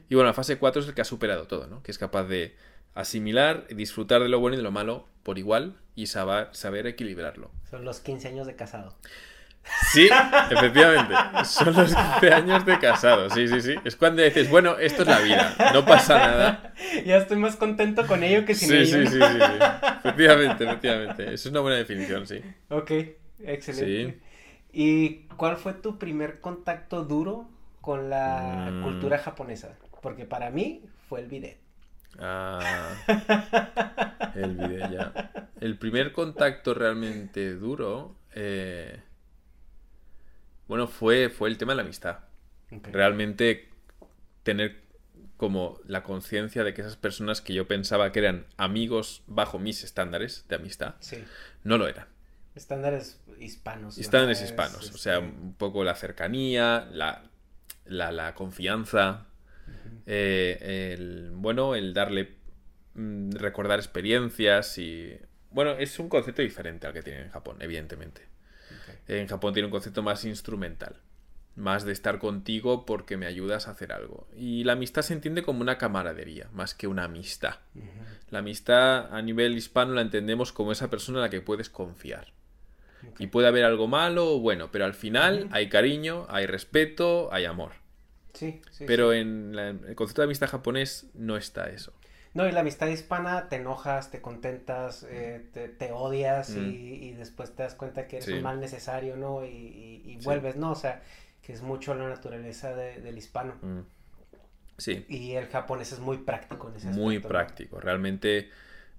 [0.08, 1.82] Y bueno, la fase 4 es el que ha superado todo, ¿no?
[1.82, 2.56] Que es capaz de
[2.94, 7.50] asimilar, disfrutar de lo bueno y de lo malo por igual y saber, saber equilibrarlo.
[7.68, 8.94] Son los 15 años de casado.
[9.92, 10.08] Sí,
[10.52, 11.14] efectivamente.
[11.44, 13.28] Son los 15 años de casado.
[13.30, 13.74] Sí, sí, sí.
[13.84, 15.72] Es cuando dices, bueno, esto es la vida.
[15.74, 16.74] No pasa nada.
[17.04, 18.86] Ya estoy más contento con ello que sin sí, ello.
[18.86, 19.64] Sí, sí, sí, sí.
[19.98, 21.24] Efectivamente, efectivamente.
[21.24, 22.40] Esa es una buena definición, sí.
[22.68, 22.92] Ok,
[23.40, 24.20] excelente.
[24.72, 27.48] ¿Y cuál fue tu primer contacto duro
[27.80, 28.82] con la mm.
[28.84, 29.76] cultura japonesa?
[30.02, 31.65] Porque para mí fue el bidet.
[32.18, 32.94] Ah,
[34.34, 35.30] el bidet ya.
[35.60, 39.00] El primer contacto realmente duro, eh,
[40.68, 42.18] bueno, fue, fue el tema de la amistad.
[42.70, 43.68] Realmente
[44.42, 44.86] tener
[45.36, 49.84] como la conciencia de que esas personas que yo pensaba que eran amigos bajo mis
[49.84, 50.94] estándares de amistad,
[51.62, 52.06] no lo eran.
[52.54, 53.98] Estándares hispanos.
[53.98, 57.22] Estándares hispanos, o sea, un poco la cercanía, la,
[57.84, 59.26] la, confianza,
[60.06, 62.34] eh, el, bueno, el darle,
[62.94, 65.16] mm, recordar experiencias y...
[65.50, 68.22] Bueno, es un concepto diferente al que tienen en Japón, evidentemente.
[69.08, 70.96] En Japón tiene un concepto más instrumental,
[71.54, 74.28] más de estar contigo porque me ayudas a hacer algo.
[74.36, 77.56] Y la amistad se entiende como una camaradería, más que una amistad.
[78.30, 82.32] La amistad a nivel hispano la entendemos como esa persona en la que puedes confiar.
[83.18, 87.44] Y puede haber algo malo o bueno, pero al final hay cariño, hay respeto, hay
[87.44, 87.72] amor.
[88.36, 88.84] Sí, sí.
[88.86, 91.92] Pero en el concepto de amistad japonés no está eso.
[92.34, 95.42] No, y la amistad hispana te enojas, te contentas, eh,
[95.78, 96.68] te, odias mm.
[96.68, 99.42] y, después te das cuenta que eres un mal necesario, ¿no?
[99.42, 100.72] Y, vuelves, ¿no?
[100.72, 101.02] O sea,
[101.40, 103.54] que es mucho la naturaleza del hispano.
[103.62, 103.80] Mm.
[104.76, 105.06] Sí.
[105.08, 107.02] Y el japonés es muy práctico en ese aspecto.
[107.02, 107.80] Muy práctico.
[107.80, 108.50] Realmente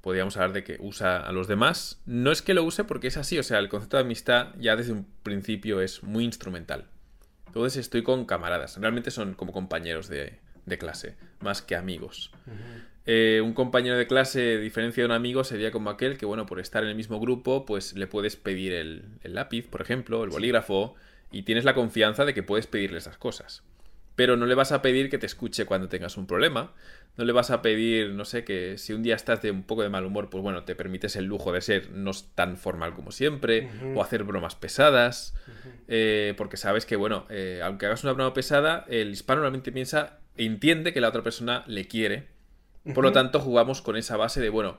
[0.01, 2.01] podríamos hablar de que usa a los demás.
[2.07, 4.75] No es que lo use porque es así, o sea, el concepto de amistad ya
[4.75, 6.87] desde un principio es muy instrumental.
[7.57, 10.37] Entonces estoy con camaradas, realmente son como compañeros de,
[10.77, 12.31] clase, más que amigos.
[13.07, 16.59] Eh, un compañero de clase, diferencia de un amigo, sería como aquel que, bueno, por
[16.59, 20.93] estar en el mismo grupo, pues le puedes pedir el, lápiz, por ejemplo, el bolígrafo,
[21.31, 23.63] y tienes la confianza de que puedes pedirle esas cosas.
[24.17, 26.73] Pero no le vas a pedir que te escuche cuando tengas un problema.
[27.15, 29.83] No le vas a pedir, no sé, que si un día estás de un poco
[29.83, 33.11] de mal humor, pues bueno, te permites el lujo de ser no tan formal como
[33.11, 35.33] siempre, o hacer bromas pesadas,
[35.87, 40.19] eh, porque sabes que, bueno, eh, aunque hagas una broma pesada, el hispano normalmente piensa,
[40.35, 42.37] entiende que la otra persona le quiere
[42.93, 44.77] por lo tanto, jugamos con esa base de, bueno,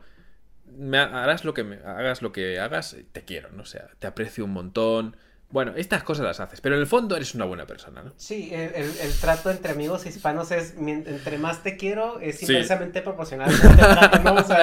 [0.66, 3.62] me harás lo que me, hagas lo que hagas, te quiero, ¿no?
[3.62, 5.16] O sea, te aprecio un montón.
[5.50, 8.12] Bueno, estas cosas las haces, pero en el fondo eres una buena persona, ¿no?
[8.16, 13.50] Sí, el, trato entre amigos hispanos es, entre más te quiero, es inversamente proporcional.
[13.52, 13.62] es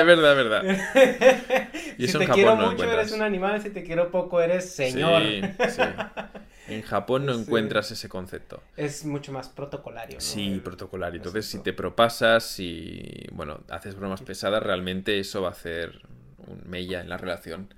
[0.06, 0.64] verdad, es verdad.
[1.98, 5.24] Y si te quiero mucho, eres un animal, si te quiero poco, eres señor.
[5.24, 5.82] Sí, sí.
[6.68, 8.62] En Japón no encuentras ese concepto.
[8.76, 10.16] Es mucho más protocolario.
[10.16, 10.22] ¿no?
[10.22, 11.18] Sí, protocolario.
[11.18, 16.02] Entonces, si te propasas y, bueno, haces bromas pesadas, realmente eso va a hacer
[16.48, 17.70] un mella en la relación.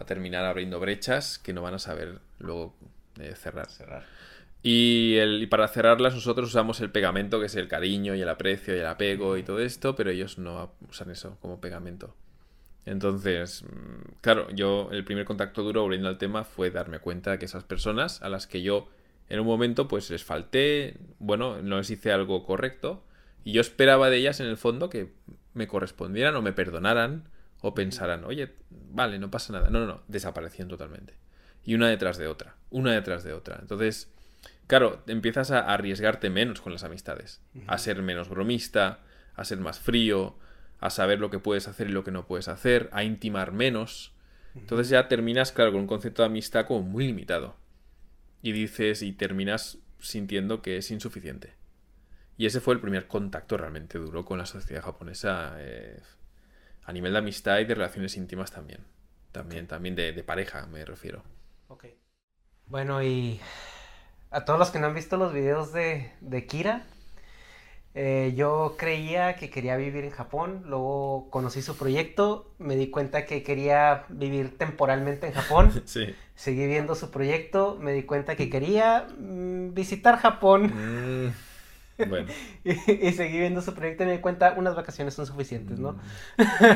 [0.00, 2.74] A terminar abriendo brechas que no van a saber luego
[3.20, 3.70] eh, cerrar.
[3.70, 4.04] cerrar.
[4.62, 8.28] Y, el, y para cerrarlas nosotros usamos el pegamento, que es el cariño y el
[8.28, 12.14] aprecio y el apego y todo esto, pero ellos no usan eso como pegamento.
[12.86, 17.38] Entonces, mm, claro, yo el primer contacto duro, volviendo al tema, fue darme cuenta de
[17.38, 18.88] que esas personas a las que yo
[19.28, 23.04] en un momento pues les falté, bueno, no les hice algo correcto
[23.44, 25.12] y yo esperaba de ellas en el fondo que
[25.54, 27.28] me correspondieran o me perdonaran
[27.60, 29.70] o pensaran, oye, vale, no pasa nada.
[29.70, 31.14] No, no, no, desaparecían totalmente.
[31.62, 33.58] Y una detrás de otra, una detrás de otra.
[33.60, 34.12] Entonces,
[34.66, 39.00] claro, empiezas a arriesgarte menos con las amistades, a ser menos bromista,
[39.34, 40.36] a ser más frío,
[40.80, 44.14] a saber lo que puedes hacer y lo que no puedes hacer, a intimar menos.
[44.54, 47.56] Entonces ya terminas, claro, con un concepto de amistad como muy limitado.
[48.42, 51.54] Y dices, y terminas sintiendo que es insuficiente.
[52.38, 56.00] Y ese fue el primer contacto realmente duro con la sociedad japonesa eh,
[56.90, 58.84] a nivel de amistad y de relaciones íntimas también.
[59.30, 61.22] También, también de, pareja, me refiero.
[61.68, 61.84] Ok.
[62.66, 63.40] Bueno, y
[64.32, 66.84] a todos los que no han visto los videos de, de Kira,
[67.94, 73.24] eh, yo creía que quería vivir en Japón, luego conocí su proyecto, me di cuenta
[73.24, 76.12] que quería vivir temporalmente en Japón, sí.
[76.34, 80.72] seguí viendo su proyecto, me di cuenta que quería mm, visitar Japón.
[80.74, 81.32] Mm,
[82.08, 82.28] bueno.
[82.64, 85.98] y, seguí viendo su proyecto y me di cuenta unas vacaciones son suficientes, ¿no?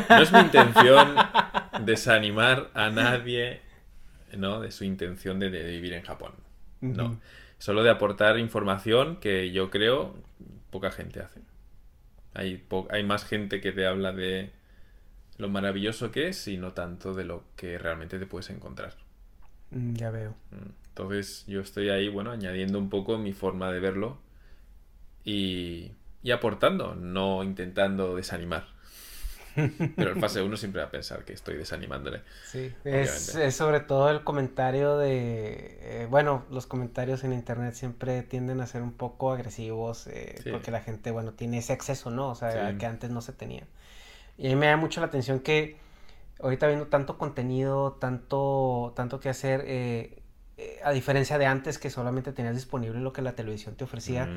[0.09, 1.17] No es mi intención
[1.85, 3.61] desanimar a nadie,
[4.37, 4.61] ¿no?
[4.61, 6.33] De su intención de, vivir en Japón.
[6.81, 7.21] No.
[7.59, 10.15] Solo de aportar información que yo creo
[10.71, 11.41] poca gente hace.
[12.35, 14.51] Hay, hay más gente que te habla de
[15.39, 18.95] lo maravilloso que es y no tanto de lo que realmente te puedes encontrar.
[19.71, 20.31] Mm, ya veo.
[20.51, 24.19] Mm, entonces yo estoy ahí, bueno, añadiendo un poco mi forma de verlo
[25.25, 28.75] y, y aportando, no intentando desanimar.
[29.55, 32.23] Pero el fase 1 siempre va a pensar que estoy desanimándole.
[32.45, 35.79] Sí, es, sobre todo el comentario de...
[35.81, 40.71] Eh, bueno, los comentarios en internet siempre tienden a ser un poco agresivos eh, porque
[40.71, 42.31] la gente, bueno, tiene ese acceso, ¿no?
[42.31, 43.65] O sea, que antes no se tenía.
[44.37, 45.77] Y a mí me da mucho la atención que
[46.41, 50.21] ahorita viendo tanto contenido, tanto, tanto que hacer, eh,
[50.83, 54.29] a diferencia de antes que solamente tenías disponible lo que la televisión te ofrecía.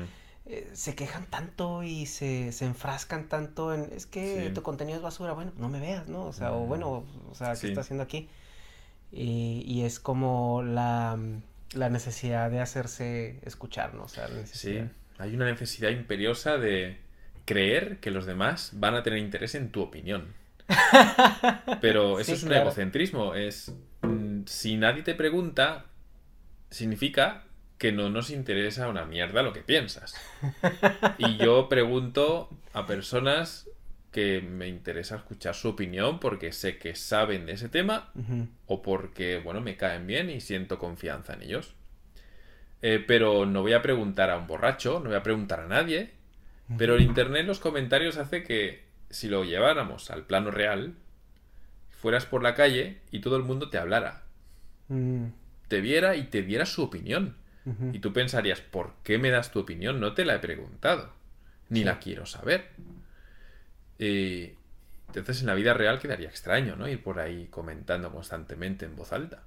[0.50, 5.02] Eh, se quejan tanto y se, se, enfrascan tanto en, es que tu contenido es
[5.02, 6.24] basura, bueno, no me veas, ¿no?
[6.24, 8.30] O sea, o bueno, o sea, ¿qué está haciendo aquí?
[9.12, 11.18] Y, y es como la,
[11.74, 14.04] la, necesidad de hacerse escuchar, ¿no?
[14.04, 14.80] O sea, Sí,
[15.18, 16.96] hay una necesidad imperiosa de
[17.44, 20.32] creer que los demás van a tener interés en tu opinión.
[21.82, 25.84] Pero eso es un egocentrismo, es mm, si nadie te pregunta,
[26.70, 27.44] significa
[27.78, 30.14] que no nos interesa una mierda lo que piensas.
[31.18, 33.68] Y yo pregunto a personas
[34.12, 38.12] que me interesa escuchar su opinión porque sé que saben de ese tema
[38.66, 41.74] o porque, bueno, me caen bien y siento confianza en ellos.
[42.80, 46.12] Eh, pero no voy a preguntar a un borracho, no voy a preguntar a nadie.
[46.76, 50.94] Pero el Internet, los comentarios hace que si lo lleváramos al plano real,
[51.90, 54.24] fueras por la calle y todo el mundo te hablara.
[54.88, 55.28] Mm.
[55.68, 57.36] Te viera y te diera su opinión.
[57.92, 60.00] Y tú pensarías, ¿por qué me das tu opinión?
[60.00, 61.12] No te la he preguntado,
[61.68, 62.70] ni la quiero saber.
[63.98, 64.52] Y
[65.08, 66.88] entonces en la vida real quedaría extraño, ¿no?
[66.88, 69.42] Ir por ahí comentando constantemente en voz alta.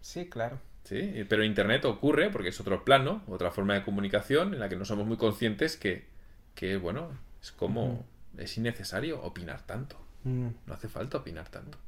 [0.00, 0.58] Sí, claro.
[0.84, 4.76] Sí, pero Internet ocurre porque es otro plano, otra forma de comunicación en la que
[4.76, 6.06] no somos muy conscientes que,
[6.54, 7.10] que bueno,
[7.42, 8.04] es como,
[8.38, 10.00] es innecesario opinar tanto.
[10.24, 11.78] No hace falta opinar tanto.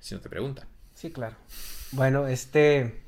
[0.00, 0.66] Si no te preguntan.
[0.94, 1.36] Sí, claro.
[1.92, 3.02] Bueno, este,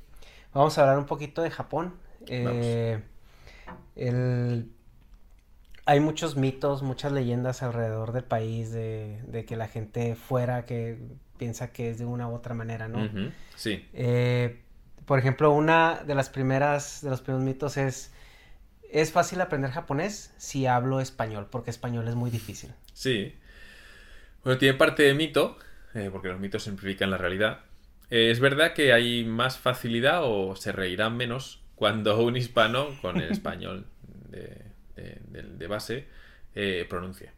[0.59, 1.95] Vamos a hablar un poquito de Japón.
[2.27, 2.99] Eh,
[5.85, 10.99] hay muchos mitos, muchas leyendas alrededor del país de, que la gente fuera que
[11.39, 13.09] piensa que es de una u otra manera, ¿no?
[13.55, 13.87] Sí.
[13.93, 14.61] Eh,
[15.07, 18.13] por ejemplo, una de las primeras, de los primeros mitos es,
[18.91, 22.75] es fácil aprender japonés si hablo español, porque español es muy difícil.
[22.95, 23.33] Sí.
[24.43, 25.57] Bueno, tiene parte de mito,
[25.95, 27.61] eh, porque los mitos simplifican la realidad,
[28.11, 33.19] eh, es verdad que hay más facilidad o se reirán menos cuando un hispano con
[33.19, 33.87] el español
[34.29, 36.07] de, base
[36.55, 37.31] eh, pronuncie.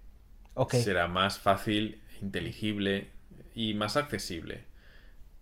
[0.70, 3.08] Será más fácil, inteligible
[3.54, 4.64] y más accesible.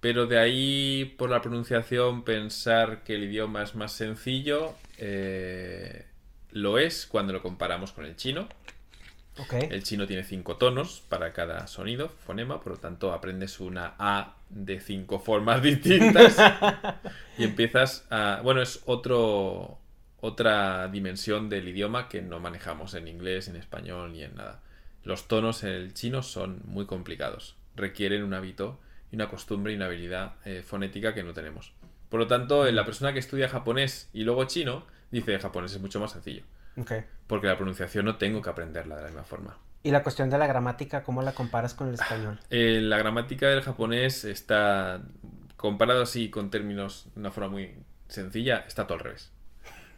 [0.00, 6.06] Pero de ahí, por la pronunciación, pensar que el idioma es más sencillo, eh,
[6.52, 8.48] lo es cuando lo comparamos con el chino.
[9.52, 14.37] El chino tiene cinco tonos para cada sonido, fonema, por lo tanto aprendes una A
[14.50, 16.36] de cinco formas distintas
[17.36, 18.40] y empiezas a...
[18.42, 19.78] Bueno, es otro,
[20.20, 24.60] otra dimensión del idioma que no manejamos en inglés, en español ni en nada.
[25.04, 28.78] Los tonos en el chino son muy complicados, requieren un hábito
[29.10, 31.72] y una costumbre y una habilidad eh, fonética que no tenemos.
[32.08, 36.00] Por lo tanto, la persona que estudia japonés y luego chino dice japonés es mucho
[36.00, 36.42] más sencillo.
[37.26, 39.58] Porque la pronunciación no tengo que aprenderla de la misma forma.
[39.82, 42.40] ¿Y la cuestión de la gramática, cómo la comparas con el español?
[42.50, 45.00] Eh, la gramática del japonés está,
[45.58, 47.74] comparado así con términos de una forma muy
[48.08, 49.30] sencilla, está todo al revés.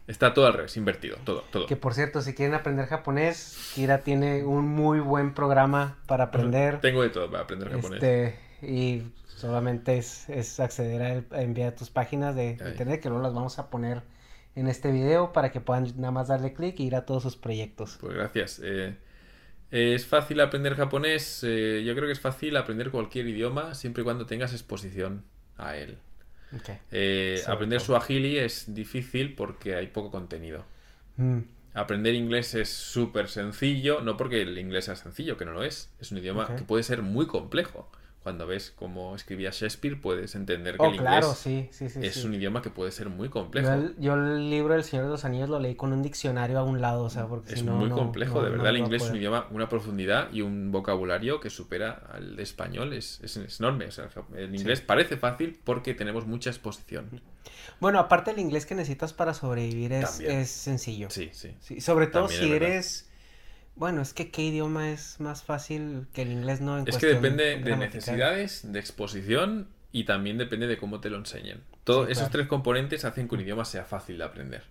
[0.07, 1.67] Está todo al revés, invertido, todo, todo.
[1.67, 6.81] Que por cierto, si quieren aprender japonés, Kira tiene un muy buen programa para aprender.
[6.81, 8.03] Tengo de todo para aprender japonés.
[8.03, 13.59] Este, y solamente es, acceder a, enviar tus páginas de internet, que luego las vamos
[13.59, 14.01] a poner
[14.55, 17.37] en este video para que puedan nada más darle clic e ir a todos sus
[17.37, 17.97] proyectos.
[18.01, 18.59] Pues gracias.
[18.63, 18.97] Eh,
[19.71, 21.43] es fácil aprender japonés.
[21.43, 25.23] Eh, yo creo que es fácil aprender cualquier idioma siempre y cuando tengas exposición
[25.57, 25.97] a él.
[26.91, 30.65] Eh, aprender suajili es difícil porque hay poco contenido.
[31.15, 31.39] Mm.
[31.73, 35.89] Aprender inglés es súper sencillo, no porque el inglés sea sencillo, que no lo es.
[36.01, 37.89] Es un idioma que puede ser muy complejo
[38.23, 41.47] cuando ves cómo escribía Shakespeare, puedes entender que oh, el inglés
[41.81, 43.67] es un idioma que puede ser muy complejo.
[43.97, 46.81] Yo el, libro del Señor de los Anillos lo leí con un diccionario a un
[46.81, 48.69] lado, o sea, porque es muy complejo, de verdad.
[48.69, 53.19] el inglés es un idioma, una profundidad y un vocabulario que supera al español, es,
[53.23, 53.85] es, enorme.
[53.85, 57.21] O sea, el inglés parece fácil porque tenemos mucha exposición.
[57.79, 61.09] Bueno, aparte el inglés que necesitas para sobrevivir es, es sencillo.
[61.09, 61.81] Sí, sí.
[61.81, 63.10] sobre todo si eres
[63.81, 66.77] bueno, es que qué idioma es más fácil que el inglés, ¿no?
[66.85, 71.63] es que depende de necesidades, de exposición y también depende de cómo te lo enseñen.
[71.83, 74.61] Todos esos tres componentes hacen que un idioma sea fácil de aprender.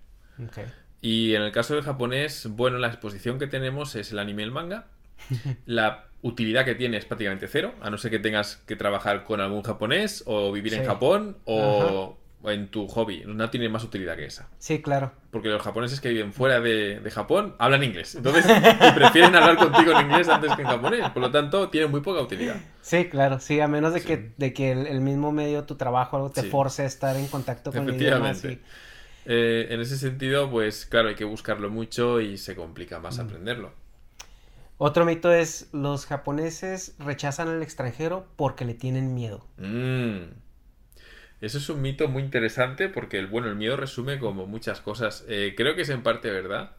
[1.01, 4.44] Y en el caso del japonés, bueno, la exposición que tenemos es el anime y
[4.44, 4.87] el manga.
[5.66, 9.40] la utilidad que tiene es prácticamente cero, a no ser que tengas que trabajar con
[9.40, 14.24] algún japonés o vivir en Japón o en tu hobby no tiene más utilidad que
[14.24, 14.48] esa.
[14.59, 15.12] Sí, claro.
[15.31, 18.14] Porque los japoneses que viven fuera de, Japón hablan inglés.
[18.14, 18.44] Entonces,
[18.94, 21.11] prefieren hablar contigo en inglés antes que en japonés.
[21.11, 22.57] Por lo tanto, tienen muy poca utilidad.
[22.81, 23.40] Sí, claro.
[23.40, 26.83] Sí, a menos de que, de que el, mismo medio, tu trabajo, algo te force
[26.83, 28.33] a estar en contacto con el idioma.
[29.26, 33.20] Eh, en ese sentido, pues claro, hay que buscarlo mucho y se complica más mm.
[33.20, 33.72] aprenderlo.
[34.79, 39.46] Otro mito es, los japoneses rechazan al extranjero porque le tienen miedo.
[39.59, 40.33] Mm.
[41.40, 45.24] Eso es un mito muy interesante porque, el, bueno, el miedo resume como muchas cosas.
[45.29, 46.72] Eh, creo que es en parte verdad.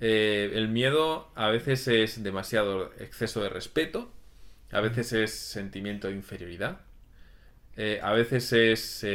[0.00, 4.12] Eh, el miedo a veces es demasiado exceso de respeto,
[4.70, 6.80] a veces es sentimiento de inferioridad,
[7.76, 9.06] eh, a veces es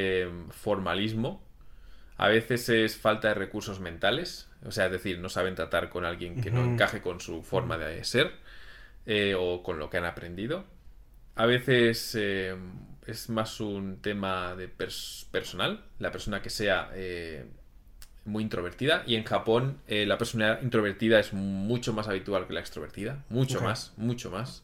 [0.52, 1.44] formalismo,
[2.18, 6.06] a veces es falta de recursos mentales, o sea, es decir, no saben tratar con
[6.06, 8.34] alguien que no encaje con su forma de ser
[9.38, 10.66] o con lo que han aprendido.
[11.36, 12.16] A veces
[13.08, 17.46] es más un tema de personal, la persona que sea eh,
[18.26, 19.04] muy introvertida.
[19.06, 23.62] Y en Japón eh, la persona introvertida es mucho más habitual que la extrovertida, mucho
[23.62, 24.64] más, mucho más.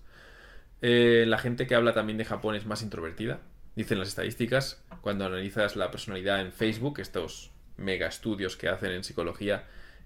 [0.81, 3.39] Eh, la gente que habla también de Japón es más introvertida,
[3.75, 4.83] dicen las estadísticas.
[5.01, 9.65] Cuando analizas la personalidad en Facebook, estos mega estudios que hacen en psicología,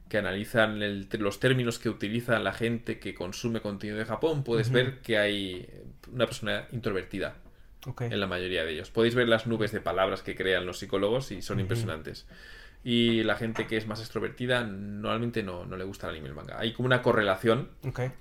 [0.09, 4.99] que analizan los términos que utiliza la gente que consume contenido de Japón, puedes ver
[5.01, 5.67] que hay
[6.11, 7.35] una persona introvertida
[7.99, 8.91] en la mayoría de ellos.
[8.91, 12.27] Podéis ver las nubes de palabras que crean los psicólogos y son impresionantes.
[12.83, 16.35] Y la gente que es más extrovertida normalmente no, le gusta el anime y el
[16.35, 16.59] manga.
[16.59, 17.69] Hay como una correlación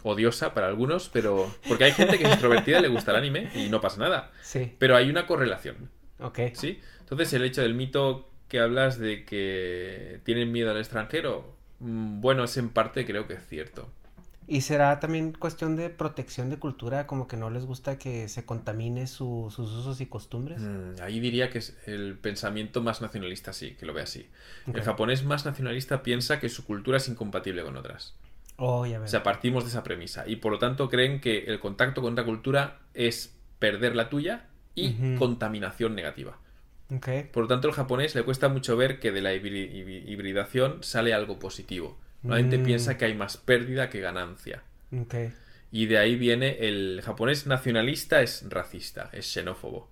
[0.03, 1.55] odiosa para algunos, pero.
[1.69, 4.33] Porque hay gente que es extrovertida y le gusta el anime y no pasa nada.
[4.43, 4.75] Sí.
[4.79, 5.91] Pero hay una correlación.
[6.19, 6.39] Ok.
[6.55, 6.81] ¿Sí?
[7.01, 12.45] Entonces, el hecho del mito que hablas de que tienen miedo al extranjero, mm, bueno,
[12.45, 13.93] es en parte creo que es cierto.
[14.47, 18.45] Y será también cuestión de protección de cultura, como que no les gusta que se
[18.45, 20.61] contamine sus usos y costumbres.
[20.61, 24.29] Mm, ahí diría que es el pensamiento más nacionalista, sí, que lo ve así.
[24.67, 28.15] El japonés más nacionalista piensa que su cultura es incompatible con otras.
[28.57, 30.25] Oh, ya O sea, partimos de esa premisa.
[30.27, 34.47] Y por lo tanto creen que el contacto con otra cultura es perder la tuya
[34.75, 36.39] y contaminación negativa.
[37.33, 41.39] Por lo tanto, al japonés le cuesta mucho ver que de la hibridación sale algo
[41.39, 41.99] positivo.
[42.25, 42.63] La gente mm.
[42.63, 44.63] piensa que hay más pérdida que ganancia.
[45.71, 49.91] Y de ahí viene el japonés nacionalista es racista, es xenófobo.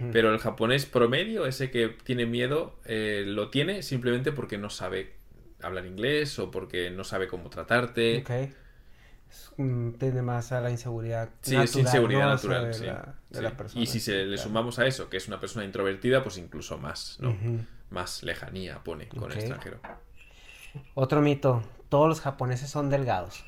[0.00, 0.10] Mm.
[0.10, 5.14] Pero el japonés promedio, ese que tiene miedo, eh, lo tiene simplemente porque no sabe
[5.62, 8.24] hablar inglés o porque no sabe cómo tratarte.
[9.56, 13.82] Mm, tiene más a la inseguridad sí, es inseguridad natural de, la, persona.
[13.82, 17.18] Y si se le sumamos a eso, que es una persona introvertida, pues incluso más,
[17.20, 17.36] ¿no?
[17.90, 19.80] Más lejanía pone con el extranjero.
[20.94, 23.44] Otro mito, todos los japoneses son delgados.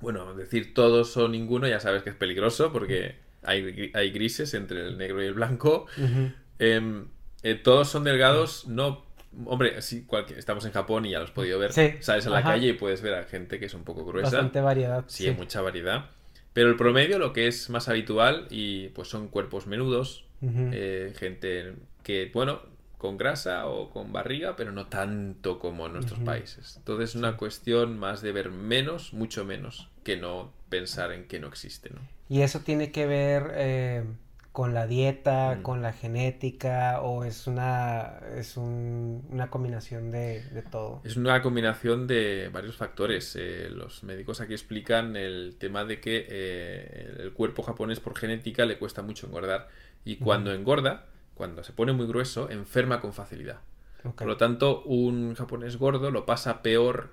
[0.00, 4.86] Bueno, decir todos o ninguno ya sabes que es peligroso porque hay, hay grises entre
[4.86, 5.86] el negro y el blanco.
[6.58, 7.06] Em,
[7.42, 9.04] eh, todos son delgados, no...
[9.46, 11.72] Hombre, sí, estamos en Japón y ya lo has podido ver.
[11.72, 14.30] Sales a la calle y puedes ver a gente que es un poco gruesa.
[14.30, 15.04] Bastante variedad.
[15.08, 16.10] Sí, hay mucha variedad.
[16.52, 21.74] Pero el promedio, lo que es más habitual, y pues son cuerpos menudos, eh, gente
[22.04, 22.62] que, bueno,
[23.04, 26.78] con grasa o con barriga, pero no tanto como en nuestros países.
[26.78, 31.38] Entonces es una cuestión más de ver menos, mucho menos, que no pensar en que
[31.38, 32.00] no existe, ¿no?
[32.30, 34.04] Y eso tiene que ver eh,
[34.52, 35.62] con la dieta, mm.
[35.62, 41.02] con la genética, o es una, es una combinación de, todo.
[41.04, 43.36] Es una combinación de varios factores.
[43.38, 48.64] Eh, los médicos aquí explican el tema de que eh, el cuerpo japonés por genética
[48.64, 49.68] le cuesta mucho engordar
[50.06, 53.60] y cuando engorda cuando se pone muy grueso, enferma con facilidad.
[54.02, 57.10] Por lo tanto, un japonés gordo lo pasa peor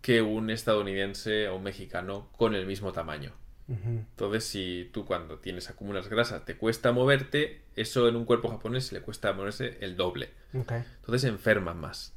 [0.00, 3.32] que un estadounidense o un mexicano con el mismo tamaño.
[3.66, 8.92] Entonces, si tú cuando tienes acumulas grasa te cuesta moverte, eso en un cuerpo japonés
[8.92, 10.30] le cuesta moverse el doble.
[10.52, 12.14] Entonces enferman más.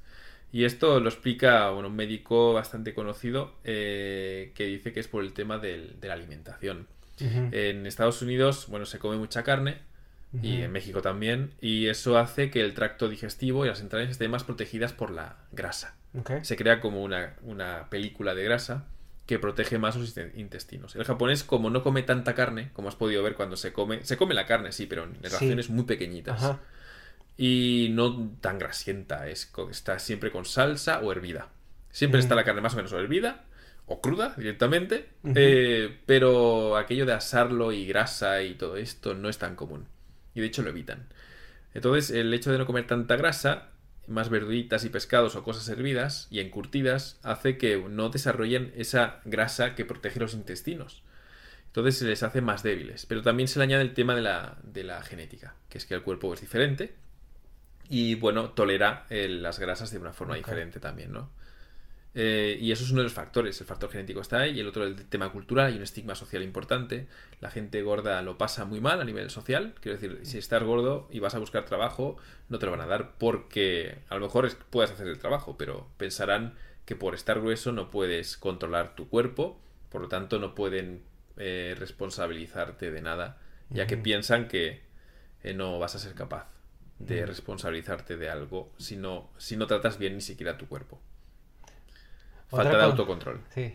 [0.51, 5.33] Y esto lo explica un médico bastante conocido eh, que dice que es por el
[5.33, 6.87] tema de la alimentación.
[7.19, 9.79] En Estados Unidos, bueno, se come mucha carne,
[10.33, 14.29] y en México también, y eso hace que el tracto digestivo y las entrañas estén
[14.29, 15.95] más protegidas por la grasa.
[16.41, 18.85] Se crea como una, una, película de grasa
[19.27, 20.95] que protege más los intestinos.
[20.95, 24.17] El japonés, como no come tanta carne, como has podido ver cuando se come, se
[24.17, 26.55] come la carne, sí, pero en raciones muy pequeñitas.
[27.37, 31.49] Y no tan grasienta, es, está siempre con salsa o hervida.
[31.91, 33.45] Siempre está la carne más o menos hervida
[33.85, 39.37] o cruda directamente, eh, pero aquello de asarlo y grasa y todo esto no es
[39.37, 39.87] tan común
[40.37, 41.07] y de hecho lo evitan.
[41.73, 43.69] Entonces, el hecho de no comer tanta grasa,
[44.07, 49.75] más verduritas y pescados o cosas hervidas y encurtidas, hace que no desarrollen esa grasa
[49.75, 51.03] que protege los intestinos.
[51.67, 53.05] Entonces se les hace más débiles.
[53.05, 55.95] Pero también se le añade el tema de la, de la genética, que es que
[55.95, 56.93] el cuerpo es diferente.
[57.89, 61.31] Y bueno, tolera las grasas de una forma diferente también, ¿no?
[62.19, 63.61] Eh, y eso es uno de los factores.
[63.61, 65.67] El factor genético está ahí y el otro el tema cultural.
[65.67, 67.07] Hay un estigma social importante.
[67.41, 69.75] La gente gorda lo pasa muy mal a nivel social.
[69.81, 72.17] Quiero decir, si estás gordo y vas a buscar trabajo,
[72.49, 75.91] no te lo van a dar porque a lo mejor puedes hacer el trabajo, pero
[75.97, 76.55] pensarán
[76.85, 79.61] que por estar grueso no puedes controlar tu cuerpo,
[79.91, 81.03] por lo tanto no pueden
[81.37, 83.37] eh, responsabilizarte de nada,
[83.69, 84.81] ya que piensan que
[85.43, 86.47] eh, no vas a ser capaz
[86.97, 90.99] de responsabilizarte de algo si no, si no tratas bien ni siquiera tu cuerpo.
[92.49, 93.41] Falta de autocontrol.
[93.53, 93.73] Sí.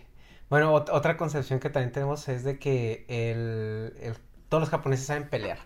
[0.48, 4.14] Bueno, otra concepción que también tenemos es de que el,
[4.48, 5.58] todos los japoneses saben pelear.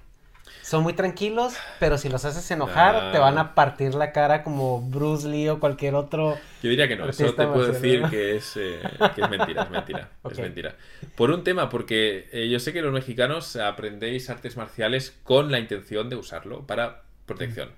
[0.62, 4.80] Son muy tranquilos, pero si los haces enojar, te van a partir la cara como
[4.80, 6.36] Bruce Lee o cualquier otro.
[6.62, 8.80] Yo diría que no, solo te puedo decir que es, eh,
[9.14, 10.76] que es mentira, es mentira, es mentira.
[11.16, 15.58] Por un tema, porque eh, yo sé que los mexicanos aprendéis artes marciales con la
[15.58, 17.70] intención de usarlo para protección.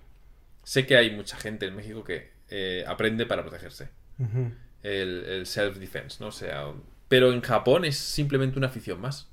[0.62, 3.88] Sé que hay mucha gente en México que eh, aprende para protegerse
[4.82, 6.28] el, self-defense, ¿no?
[6.28, 6.72] O sea,
[7.08, 9.28] pero en Japón es simplemente una afición más.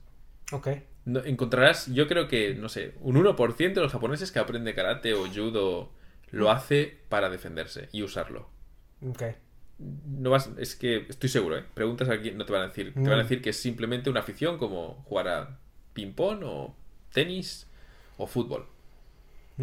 [0.51, 0.69] Ok.
[1.05, 5.13] No, encontrarás, yo creo que, no sé, un 1% de los japoneses que aprende karate
[5.13, 5.91] o judo
[6.31, 8.49] lo hace para defenderse y usarlo.
[9.07, 9.23] Ok.
[9.77, 11.65] No vas, es que estoy seguro, ¿eh?
[11.73, 12.93] Preguntas aquí, no te van a decir.
[12.93, 13.19] Te van a mm.
[13.19, 15.59] decir que es simplemente una afición como jugar a
[15.93, 16.75] ping-pong o
[17.11, 17.67] tenis
[18.17, 18.67] o fútbol.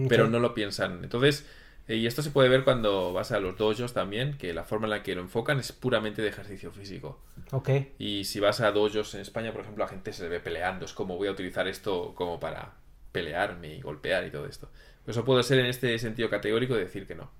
[0.08, 1.02] Pero no lo piensan.
[1.02, 1.46] Entonces,
[1.88, 4.90] y esto se puede ver cuando vas a los dojos también, que la forma en
[4.90, 7.18] la que lo enfocan es puramente de ejercicio físico.
[7.50, 7.70] Ok.
[7.98, 10.84] Y si vas a dojos en España, por ejemplo, la gente se ve peleando.
[10.84, 12.74] Es como voy a utilizar esto como para
[13.10, 14.70] pelearme y golpear y todo esto.
[15.04, 17.30] Pues eso puede ser en este sentido categórico de decir que no.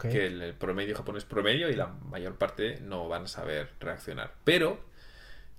[0.00, 4.32] Que el, promedio japonés promedio y la mayor parte no van a saber reaccionar.
[4.44, 4.80] Pero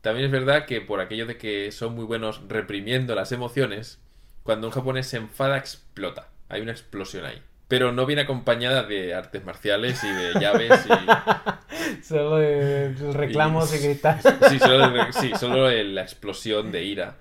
[0.02, 4.00] también es verdad que por aquello de que son muy buenos reprimiendo las emociones,
[4.42, 6.30] cuando un japonés se enfada explota.
[6.50, 12.04] Hay una explosión ahí pero no viene acompañada de artes marciales y de llaves y...
[12.04, 14.22] solo de reclamos y, gritas.
[14.50, 17.16] Sí, solo, sí, solo la explosión de ira.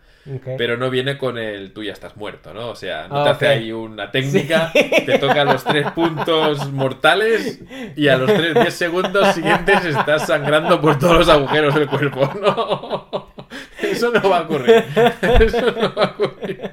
[0.57, 2.69] Pero no viene con el tú ya estás muerto, ¿no?
[2.69, 7.61] O sea, no te hace ahí una técnica, te toca los tres puntos mortales
[7.95, 12.31] y a los tres, diez segundos siguientes estás sangrando por todos los agujeros del cuerpo.
[13.85, 14.85] No, eso no va a ocurrir.
[15.41, 16.71] Eso no va a ocurrir.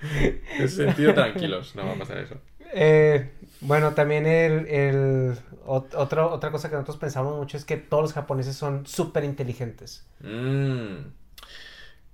[0.58, 2.36] En sentido, tranquilos, no va a pasar eso.
[2.72, 3.30] Eh,
[3.60, 5.36] bueno, también el,
[5.66, 10.06] otro, otra cosa que nosotros pensamos mucho es que todos los japoneses son súper inteligentes.
[10.20, 11.18] Mm.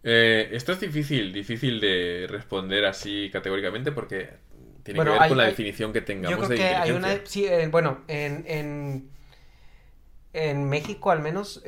[0.03, 4.29] Eh, esto es difícil, difícil de responder así categóricamente porque
[4.83, 7.69] tiene que ver con la definición que tengamos yo creo que Hay una, sí, eh,
[7.69, 9.09] bueno, en, en,
[10.35, 11.63] en, México al menos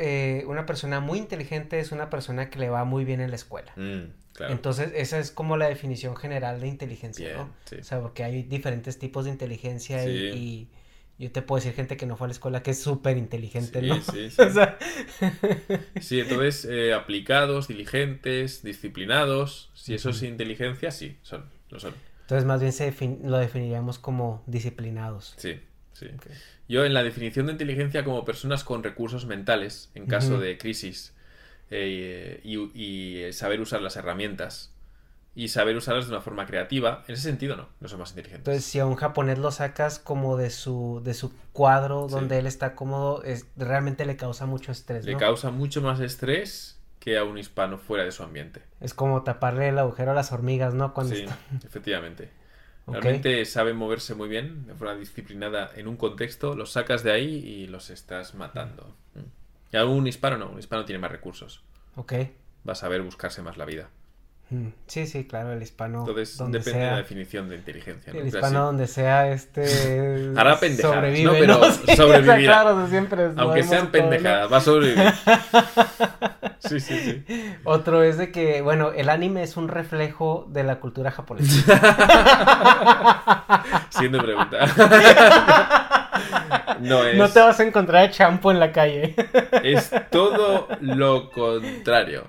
[0.46, 3.72] una persona muy inteligente es una persona que le va muy bien en la escuela.
[3.76, 4.26] Mm.
[4.40, 7.50] Entonces, esa es como la definición general de inteligencia, ¿no?
[7.78, 10.68] O sea, porque hay diferentes tipos de inteligencia y,
[11.18, 13.80] yo te puedo decir gente que no fue a la escuela que es súper inteligente,
[13.80, 14.02] ¿no?
[14.02, 15.26] Sí, sí.
[15.98, 21.94] sí, entonces, eh, aplicados, diligentes, disciplinados, si eso es inteligencia, sí, son, lo son.
[22.20, 22.92] Entonces, más bien se
[23.22, 25.32] lo definiríamos como disciplinados.
[25.38, 25.58] Sí,
[25.98, 26.10] sí.
[26.68, 31.12] Yo en la definición de inteligencia como personas con recursos mentales en caso de crisis
[31.70, 34.72] eh, y, saber usar las herramientas
[35.34, 38.40] y saber usarlas de una forma creativa, en ese sentido no, no son más inteligentes.
[38.40, 42.46] Entonces, si a un japonés lo sacas como de su, de su cuadro donde él
[42.46, 45.04] está cómodo, es, realmente le causa mucho estrés.
[45.04, 48.62] Le causa mucho más estrés que a un hispano fuera de su ambiente.
[48.80, 50.94] Es como taparle el agujero a las hormigas, ¿no?
[50.94, 51.26] Cuando sí,
[51.64, 52.30] efectivamente.
[52.86, 57.34] Realmente sabe moverse muy bien, de forma disciplinada en un contexto, los sacas de ahí
[57.34, 58.94] y los estás matando.
[59.72, 61.62] Y un hispano no, un hispano tiene más recursos.
[61.96, 62.12] Ok.
[62.66, 63.88] Va a saber buscarse más la vida.
[64.50, 66.06] Mm, sí, sí, claro, el hispano.
[66.06, 68.12] Entonces depende de la definición de inteligencia.
[68.12, 70.30] El hispano donde sea este.
[70.36, 71.60] Hará pendejadas, sobrevive, ¿no?
[71.86, 72.62] Pero sobrevivirá.
[72.62, 75.04] claro, siempre Aunque sean pendejadas, va a sobrevivir.
[76.68, 77.24] sí, sí, sí.
[77.64, 81.64] Otro es de que, bueno, el anime es un reflejo de la cultura japonesa.
[83.90, 84.66] Siendo pregunta.
[86.80, 87.16] No, es...
[87.16, 89.14] no te vas a encontrar champo en la calle.
[89.62, 92.24] Es todo lo contrario.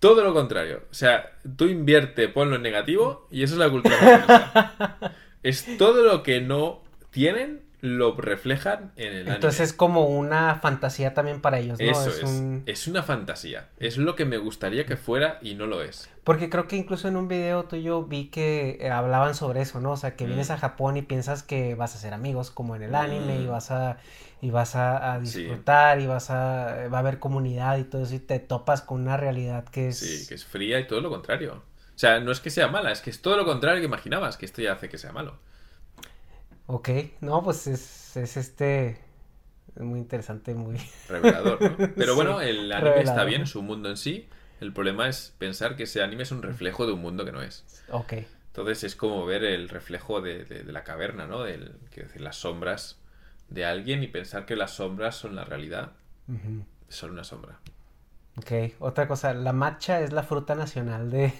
[0.00, 0.82] Todo lo contrario.
[0.90, 5.12] O sea, tú invierte, ponlo en negativo y eso es la cultura japonesa.
[5.42, 11.14] Es todo lo que no tienen lo reflejan en el Entonces es como una fantasía
[11.14, 11.90] también para ellos, ¿no?
[11.90, 13.68] Eso es, es, una fantasía.
[13.78, 16.10] Es lo que me gustaría que fuera y no lo es.
[16.24, 19.92] Porque creo que incluso en un video tuyo vi que eh, hablaban sobre eso, ¿no?
[19.92, 20.28] O sea, que mm.
[20.28, 23.46] vienes a Japón y piensas que vas a ser amigos como en el anime y
[23.46, 23.50] mm.
[23.50, 23.98] vas a
[24.42, 28.18] y vas a, disfrutar y vas a va a haber comunidad y todo eso y
[28.18, 31.62] te topas con una realidad que es Sí, que es fría y todo lo contrario.
[31.96, 34.36] O sea, no es que sea mala, es que es todo lo contrario que imaginabas,
[34.36, 35.38] que esto ya hace que sea malo.
[36.66, 36.88] Ok,
[37.20, 38.98] no, pues es, es este
[39.78, 41.76] muy interesante, muy revelador, ¿no?
[41.96, 44.28] Pero bueno, el anime está bien, es un mundo en sí.
[44.60, 47.42] El problema es pensar que ese anime es un reflejo de un mundo que no
[47.42, 47.64] es.
[47.90, 48.14] Ok.
[48.48, 51.42] Entonces es como ver el reflejo de, la caverna, ¿no?
[51.42, 52.98] Del, quiero decir, las sombras
[53.48, 55.92] de alguien y pensar que las sombras son la realidad.
[56.88, 57.58] Son una sombra.
[58.38, 61.32] Ok, otra cosa, la matcha es la fruta nacional de,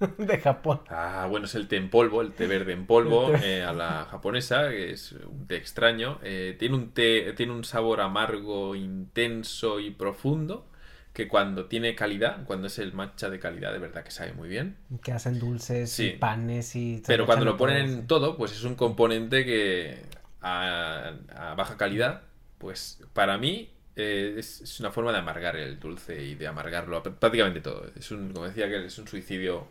[0.18, 0.80] de Japón.
[0.88, 4.06] Ah, bueno, es el té en polvo, el té verde en polvo eh, a la
[4.10, 6.18] japonesa, que es un té extraño.
[6.22, 10.66] Eh, tiene, un té, tiene un sabor amargo, intenso y profundo
[11.12, 14.48] que cuando tiene calidad, cuando es el matcha de calidad, de verdad que sabe muy
[14.48, 14.76] bien.
[15.02, 17.02] Que hacen dulces y panes y...
[17.06, 20.02] Pero cuando lo ponen en todo, pues es un componente que
[20.40, 21.12] a,
[21.56, 22.22] baja calidad,
[22.58, 27.60] pues para mí eh, es, una forma de amargar el dulce y de amargarlo prácticamente
[27.60, 27.90] todo.
[27.96, 29.66] Es un, como decía que es un suicidio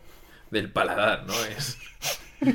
[0.50, 1.34] del paladar, ¿no?
[1.56, 1.78] Es,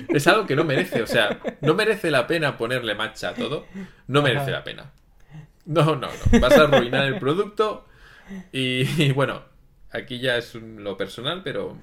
[0.09, 3.65] es algo que no merece, o sea, no merece la pena ponerle matcha a todo,
[4.07, 4.91] no merece la pena.
[5.65, 6.39] No, no, no.
[6.39, 7.85] Vas a arruinar el producto
[8.51, 9.41] y, bueno,
[9.91, 11.77] aquí ya es lo personal, pero...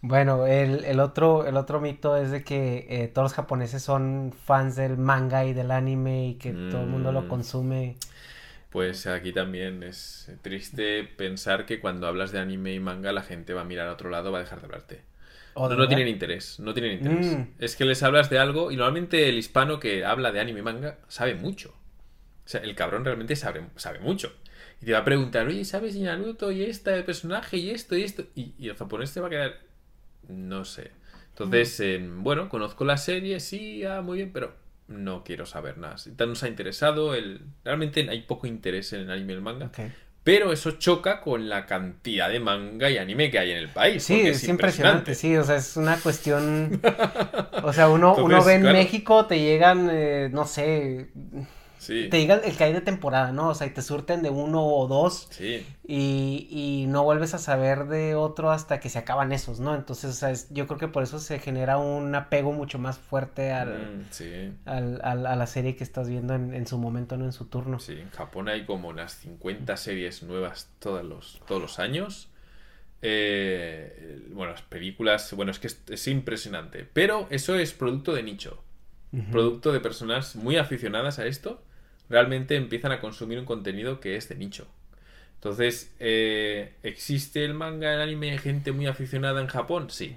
[0.00, 4.32] Bueno, el, el, otro, el otro mito es de que eh, todos los japoneses son
[4.44, 7.28] fans del manga y del anime y que todo el mundo lo mm.
[7.28, 7.96] consume.
[8.70, 13.54] Pues aquí también es triste pensar que cuando hablas de anime y manga la gente
[13.54, 15.02] va a mirar a otro lado, va a dejar de hablarte.
[15.56, 17.36] No, no tienen interés, no tienen interés.
[17.36, 17.42] Mm.
[17.58, 20.62] Es que les hablas de algo y normalmente el hispano que habla de anime y
[20.62, 21.70] manga sabe mucho.
[22.44, 24.32] O sea, el cabrón realmente sabe, sabe mucho.
[24.80, 28.24] Y te va a preguntar, oye, ¿sabes Naruto y este personaje y esto y esto?
[28.34, 29.60] Y, el japonés te va a quedar,
[30.28, 30.92] no sé.
[31.30, 32.22] Entonces, mm.
[32.22, 34.54] bueno, conozco la serie, sí, ah, muy bien, pero
[34.88, 35.96] no quiero saber nada.
[36.26, 37.42] Nos ha interesado, el...
[37.64, 39.70] realmente hay poco interés en el anime y el manga.
[40.24, 44.02] Pero eso choca con la cantidad de manga y anime que hay en el país.
[44.02, 45.14] Sí, es, impresionante.
[45.14, 46.80] sí, o sea, es una cuestión...
[47.62, 51.10] o sea, uno, uno ve en México, te llegan, eh, no sé,
[51.86, 53.48] te digan el que hay de temporada, ¿no?
[53.48, 55.28] O sea, y te surten de uno o dos.
[55.30, 55.66] Sí.
[55.86, 59.74] Y, y no vuelves a saber de otro hasta que se acaban esos, ¿no?
[59.74, 63.52] Entonces, o sea, yo creo que por eso se genera un apego mucho más fuerte
[63.52, 67.24] al, mm, al, a la serie que estás viendo en, su momento, ¿no?
[67.24, 67.78] En su turno.
[67.78, 72.28] Sí, en Japón hay como unas 50 series nuevas todos los, todos los años.
[73.00, 76.86] Eh, bueno, las películas, bueno, es que es, impresionante.
[76.92, 78.62] Pero eso es producto de nicho.
[79.32, 81.62] Producto de personas muy aficionadas a esto
[82.08, 84.66] realmente empiezan a consumir un contenido que es de nicho.
[85.34, 89.88] Entonces, eh, ¿existe el manga, el anime, gente muy aficionada en Japón?
[89.88, 90.16] Sí.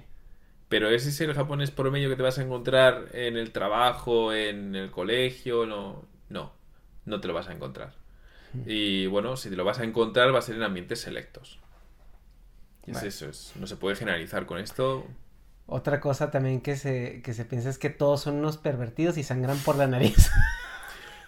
[0.68, 4.74] Pero ese es el japonés promedio que te vas a encontrar en el trabajo, en
[4.74, 6.52] el colegio, no, no,
[7.04, 7.94] no te lo vas a encontrar.
[8.52, 8.62] Hmm.
[8.66, 11.60] Y bueno, si te lo vas a encontrar va a ser en ambientes selectos.
[12.86, 15.06] Es eso, es, no se puede generalizar con esto.
[15.66, 19.22] Otra cosa también que se, que se piensa es que todos son unos pervertidos y
[19.22, 20.30] sangran por la nariz.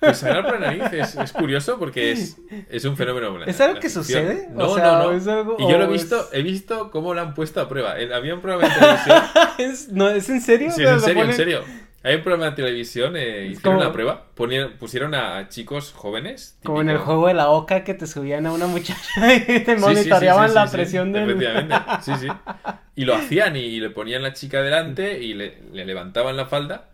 [0.04, 2.36] Pues sangrar por la nariz es, curioso porque es,
[2.70, 3.44] es, un fenómeno.
[3.44, 4.48] ¿Es algo que sucede?
[4.52, 5.56] No, no, no.
[5.58, 7.94] y yo lo he visto, he visto cómo lo han puesto a prueba.
[8.14, 9.22] Había un programa de televisión.
[9.58, 10.70] ¿Es, no, ¿Es en serio?
[10.70, 11.64] Sí, es en serio, en serio.
[12.04, 14.26] Hay un programa de televisión, eh, hicieron una prueba,
[14.78, 16.58] pusieron a chicos jóvenes.
[16.62, 19.74] Como en el juego de la oca que te subían a una muchacha y te
[19.78, 21.30] monitoreaban la presión del...
[21.30, 22.28] Efectivamente, sí, sí.
[22.94, 26.88] Y lo hacían y, le ponían la chica delante y le, le levantaban la falda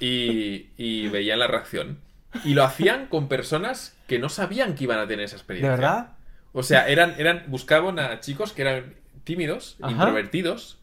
[0.00, 1.98] y, y veían la reacción.
[2.42, 5.70] Y lo hacían con personas que no sabían que iban a tener esa experiencia.
[5.70, 6.12] ¿De verdad?
[6.52, 10.78] O sea, eran, eran, buscaban a chicos que eran tímidos, introvertidos,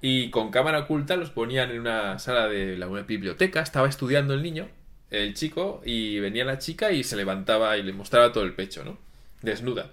[0.00, 4.34] y con cámara oculta los ponían en una sala de la una biblioteca, estaba estudiando
[4.34, 4.68] el niño,
[5.10, 8.84] el chico, y venía la chica y se levantaba y le mostraba todo el pecho,
[8.84, 8.98] ¿no?
[9.42, 9.90] Desnuda.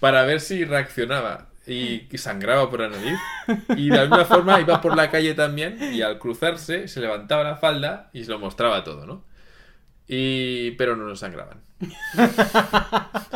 [0.00, 1.48] Para ver si reaccionaba.
[1.66, 3.18] Y sangraba por la nariz.
[3.76, 5.78] Y de alguna forma iba por la calle también.
[5.92, 9.24] Y al cruzarse se levantaba la falda y se lo mostraba todo, ¿no?
[10.08, 10.72] Y...
[10.72, 11.62] Pero no nos sangraban.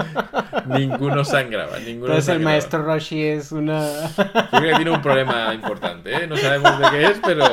[0.67, 3.87] ninguno sangraba, ninguno Entonces el maestro Roshi es una...
[4.51, 6.27] Creo que tiene un problema importante, ¿eh?
[6.27, 7.45] No sabemos de qué es, pero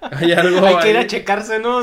[0.00, 1.82] hay algo Hay que ir a checarse, ¿no?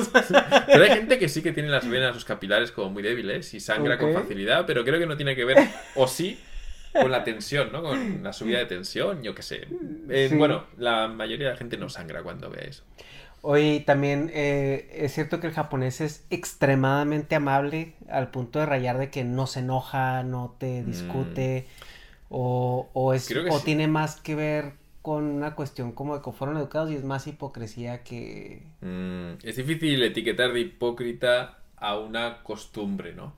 [0.65, 3.59] pero hay gente que sí que tiene las venas, los capilares como muy débiles y
[3.59, 5.57] sangra con facilidad, pero creo que no tiene que ver,
[5.95, 6.39] o sí,
[6.93, 7.83] con la tensión, ¿no?
[7.83, 9.67] Con la subida de tensión, yo qué sé.
[10.09, 12.83] Eh, bueno, la mayoría de la gente no sangra cuando ve eso.
[13.49, 18.97] Oye, también eh, es cierto que el japonés es extremadamente amable al punto de rayar
[18.97, 20.85] de que no se enoja, no te mm.
[20.85, 21.65] discute,
[22.27, 26.57] o, o, es, o tiene más que ver con una cuestión como de que fueron
[26.57, 28.63] educados y es más hipocresía que...
[28.81, 33.33] Mm, es difícil etiquetar de hipócrita a una costumbre, ¿no?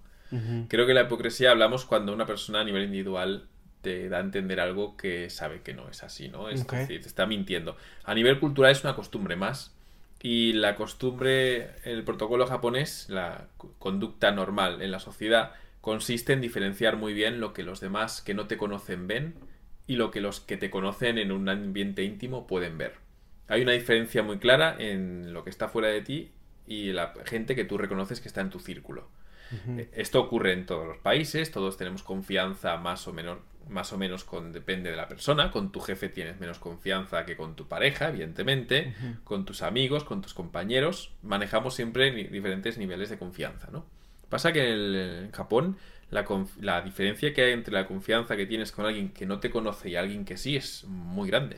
[0.69, 3.47] Creo que la hipocresía hablamos cuando una persona a nivel individual
[3.83, 6.49] te da a entender algo que sabe que no es así, ¿no?
[6.49, 7.77] Es decir, te está mintiendo.
[8.03, 9.75] A nivel cultural es una costumbre más
[10.21, 13.47] Y la costumbre, el protocolo japonés, la
[13.77, 18.33] conducta normal en la sociedad, consiste en diferenciar muy bien lo que los demás que
[18.33, 19.35] no te conocen ven
[19.87, 22.95] y lo que los que te conocen en un ambiente íntimo pueden ver.
[23.47, 26.31] Hay una diferencia muy clara en lo que está fuera de ti
[26.67, 29.07] y la gente que tú reconoces que está en tu círculo.
[29.93, 33.39] Esto ocurre en todos los países, todos tenemos confianza más o menos,
[33.69, 35.51] más o menos con, depende de la persona.
[35.51, 38.93] Con tu jefe tienes menos confianza que con tu pareja, evidentemente.
[39.23, 41.11] Con tus amigos, con tus compañeros.
[41.21, 43.85] Manejamos siempre diferentes niveles de confianza, ¿no?
[44.29, 45.77] Pasa que en, Japón
[46.11, 46.25] la,
[46.59, 49.89] la, diferencia que hay entre la confianza que tienes con alguien que no te conoce
[49.89, 51.57] y alguien que sí es muy grande.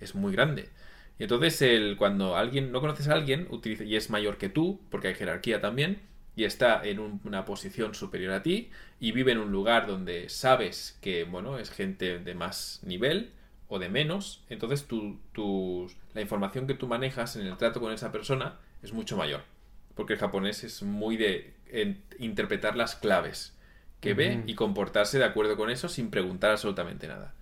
[0.00, 0.68] Es muy grande.
[1.18, 4.80] Y entonces el, cuando alguien no conoces a alguien utiliza, y es mayor que tú,
[4.90, 6.00] porque hay jerarquía también,
[6.34, 8.70] y está en una posición superior a ti
[9.00, 13.32] y vive en un lugar donde sabes que, bueno, es gente de más nivel
[13.68, 18.12] o de menos, entonces tu, la información que tú manejas en el trato con esa
[18.12, 19.42] persona es mucho mayor.
[19.94, 21.54] Porque el japonés es muy de
[22.18, 23.56] interpretar las claves
[24.00, 27.34] que ve y comportarse de acuerdo con eso sin preguntar absolutamente nada.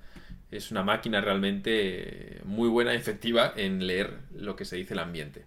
[0.50, 5.00] Es una máquina realmente muy buena y efectiva en leer lo que se dice el
[5.00, 5.46] ambiente,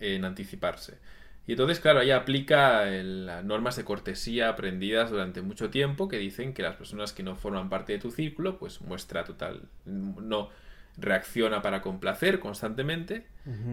[0.00, 0.98] en anticiparse.
[1.46, 6.54] Y entonces, claro, ella aplica las normas de cortesía aprendidas durante mucho tiempo que dicen
[6.54, 10.48] que las personas que no forman parte de tu círculo, pues muestra total, no
[10.96, 13.26] reacciona para complacer constantemente.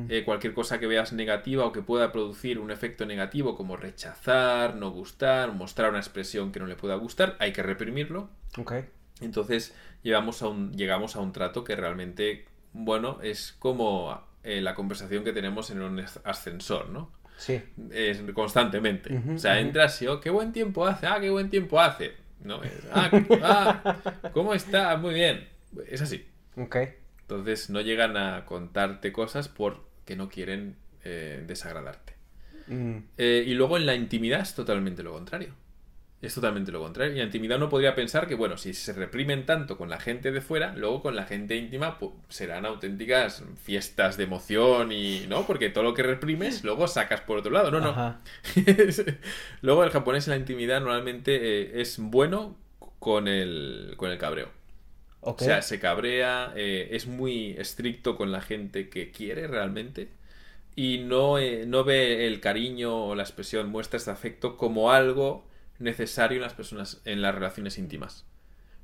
[0.10, 4.76] Eh, cualquier cosa que veas negativa o que pueda producir un efecto negativo como rechazar,
[4.76, 8.30] no gustar, mostrar una expresión que no le pueda gustar, hay que reprimirlo.
[9.22, 14.74] Entonces llegamos a un, llegamos a un trato que realmente, bueno, es como eh, la
[14.74, 17.12] conversación que tenemos en un ascensor, ¿no?
[17.42, 17.60] Sí.
[17.92, 19.20] Es constantemente.
[19.34, 22.12] o sea, entras y, oh, qué buen tiempo hace, ah, qué buen tiempo hace.
[22.44, 23.10] No, es, ah,
[23.42, 24.96] ah, ¿cómo está?
[24.98, 25.48] Muy bien.
[25.88, 26.24] Es así.
[26.56, 26.78] Ok.
[27.22, 32.14] Entonces no llegan a contarte cosas porque no quieren eh, desagradarte.
[32.68, 32.98] Mm.
[33.18, 35.56] Eh, y luego en la intimidad es totalmente lo contrario.
[36.22, 37.16] Es totalmente lo contrario.
[37.16, 40.32] Y la intimidad uno podría pensar que, bueno, si se reprimen tanto con la gente
[40.32, 45.48] de fuera, luego con la gente íntima pues, serán auténticas fiestas de emoción y, ¿no?
[45.48, 47.72] Porque todo lo que reprimes luego sacas por otro lado.
[47.72, 48.18] No, no.
[49.62, 52.56] luego el japonés en la intimidad normalmente eh, es bueno
[53.00, 54.50] con el, con el cabreo.
[55.22, 60.10] O sea, se cabrea, eh, es muy estricto con la gente que quiere realmente
[60.76, 65.46] y no, eh, no ve el cariño o la expresión, muestras de afecto como algo
[65.82, 68.26] necesario en las personas, en las relaciones íntimas.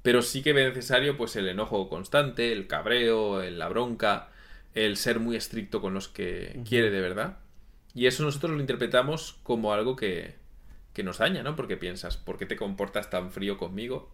[0.01, 4.29] Pero sí que ve necesario pues el enojo constante, el cabreo, la bronca,
[4.73, 7.37] el ser muy estricto con los que quiere de verdad.
[7.93, 10.35] Y eso nosotros lo interpretamos como algo que,
[10.93, 11.55] que nos daña, ¿no?
[11.55, 14.11] Porque piensas, ¿por qué te comportas tan frío conmigo?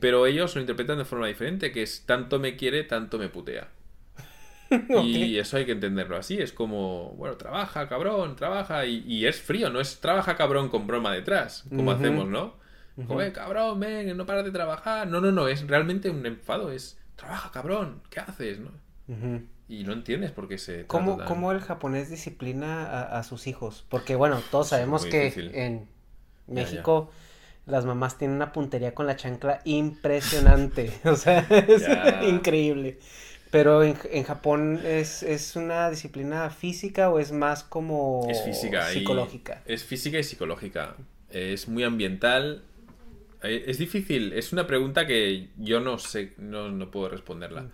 [0.00, 3.68] Pero ellos lo interpretan de forma diferente, que es tanto me quiere, tanto me putea.
[5.04, 6.38] Y eso hay que entenderlo así.
[6.38, 8.86] Es como, bueno, trabaja, cabrón, trabaja.
[8.86, 12.54] Y, es frío, no es trabaja, cabrón, con broma detrás, como hacemos, ¿no?
[13.06, 15.06] Como, cabrón, ven, no paras de trabajar.
[15.06, 16.72] No, no, no, es realmente un enfado.
[16.72, 18.58] Es, trabaja, cabrón, ¿qué haces?
[18.58, 18.70] ¿no?
[19.68, 20.86] Y no entiendes por qué se.
[20.86, 23.84] ¿Cómo, ¿Cómo, el japonés disciplina a, sus hijos?
[23.88, 25.88] Porque, bueno, todos sabemos que en
[26.46, 27.10] México.
[27.66, 30.92] las mamás tienen una puntería con la chancla impresionante.
[31.04, 31.84] o sea, es
[32.28, 32.98] increíble.
[33.56, 38.86] Pero en, en Japón es, es, una disciplina física o es más como es física
[38.90, 39.62] psicológica.
[39.64, 40.94] es física y psicológica.
[41.30, 42.64] Es muy ambiental.
[43.42, 44.34] Eh, es difícil.
[44.34, 47.70] Es una pregunta que yo no sé, no, no puedo responderla.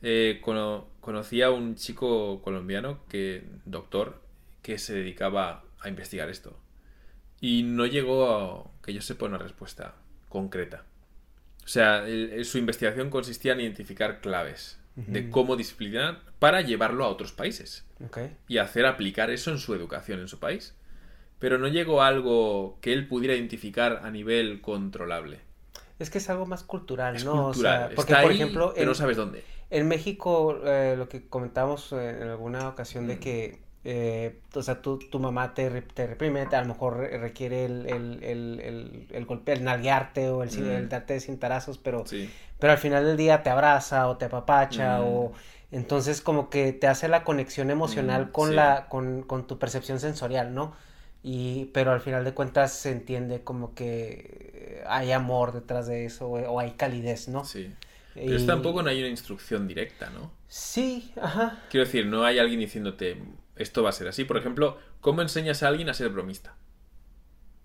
[0.00, 4.22] Eh, conocí a un chico colombiano que, doctor,
[4.62, 6.58] que se dedicaba a investigar esto.
[7.38, 9.94] Y no llegó a que yo sepa una respuesta
[10.30, 10.86] concreta.
[11.66, 12.06] O sea,
[12.44, 17.84] su investigación consistía en identificar claves de cómo disciplinar para llevarlo a otros países
[18.48, 20.74] y hacer aplicar eso en su educación en su país.
[21.38, 25.40] Pero no llegó a algo que él pudiera identificar a nivel controlable.
[26.00, 27.46] Es que es algo más cultural, ¿no?
[27.46, 27.92] Cultural.
[27.94, 29.44] porque, por ejemplo, pero no sabes dónde.
[29.70, 33.20] En México, eh, lo que comentábamos en alguna ocasión de mm.
[33.20, 37.86] que eh, o sea, tu, tu mamá te, te, reprime, a lo mejor requiere el,
[37.86, 42.04] el, el, el, golpe, el nalguearte o el, el darte cintarazos, pero,
[42.58, 45.04] pero al final del día te abraza o te apapacha mm.
[45.06, 45.32] o
[45.72, 50.00] entonces como que te hace la conexión emocional mm, con la con, con, tu percepción
[50.00, 50.76] sensorial, ¿no?
[51.22, 56.28] Y pero al final de cuentas se entiende como que hay amor detrás de eso
[56.28, 57.42] o, hay calidez, ¿no?
[57.46, 57.72] Sí.
[58.14, 60.30] Pero tampoco no hay una instrucción directa, ¿no?
[60.46, 61.62] Sí, ajá.
[61.70, 63.16] Quiero decir, no hay alguien diciéndote
[63.58, 64.24] esto va a ser así.
[64.24, 66.54] Por ejemplo, ¿cómo enseñas a alguien a ser bromista?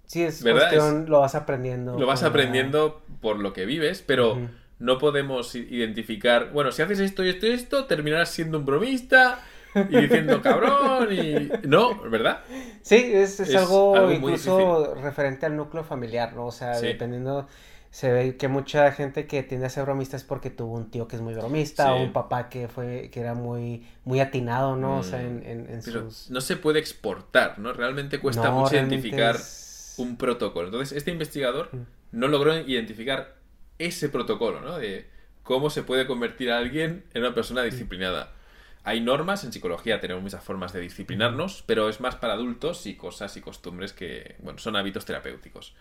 [0.06, 1.98] Sí, es cuestión, lo vas aprendiendo.
[1.98, 4.38] Lo vas aprendiendo por lo que vives, pero
[4.80, 9.40] no podemos identificar, bueno, si haces esto y esto y esto, terminarás siendo un bromista
[9.76, 11.50] y diciendo cabrón y...
[11.68, 12.42] No, ¿verdad?
[12.82, 16.48] Sí, es, algo, incluso referente al núcleo familiar, ¿no?
[16.48, 17.48] O sea, dependiendo
[17.94, 21.08] se ve que mucha gente que tiende a ser bromista es porque tuvo un tío
[21.08, 24.98] que es muy bromista o un papá que fue que era muy muy atinado no
[24.98, 25.44] o sea mm.
[25.46, 26.32] en, en, sus...
[26.32, 29.36] no se puede exportar no realmente cuesta mucho identificar
[29.98, 30.70] un protocolo.
[30.70, 31.86] Entonces este investigador mm.
[32.14, 33.36] no logró identificar
[33.78, 35.08] ese protocolo no de
[35.44, 37.66] cómo se puede convertir a alguien en una persona mm.
[37.66, 38.34] disciplinada.
[38.84, 42.96] Hay normas en psicología tenemos muchas formas de disciplinarnos pero es más para adultos y
[42.96, 45.76] cosas y costumbres que bueno son hábitos terapéuticos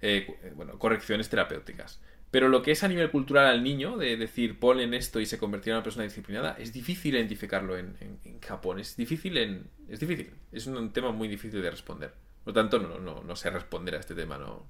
[0.00, 2.00] eh, eh, bueno, correcciones terapéuticas.
[2.30, 5.38] Pero lo que es a nivel cultural al niño, de decir ponen esto y se
[5.38, 7.96] convertirá en una persona disciplinada, es difícil identificarlo en,
[8.42, 8.78] Japón.
[8.78, 9.70] Es difícil en.
[9.88, 10.30] Es difícil.
[10.52, 12.12] Es un tema muy difícil de responder.
[12.44, 14.66] Por lo tanto, no, no, no sé responder a este tema, no.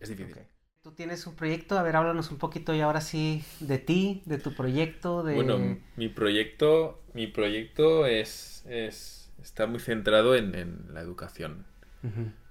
[0.00, 0.36] Es difícil.
[0.82, 4.38] Tú tienes un proyecto, a ver, háblanos un poquito y ahora sí de ti, de
[4.38, 5.34] tu proyecto, de...
[5.34, 11.66] Bueno, mi proyecto, mi proyecto es, es está muy centrado en, la educación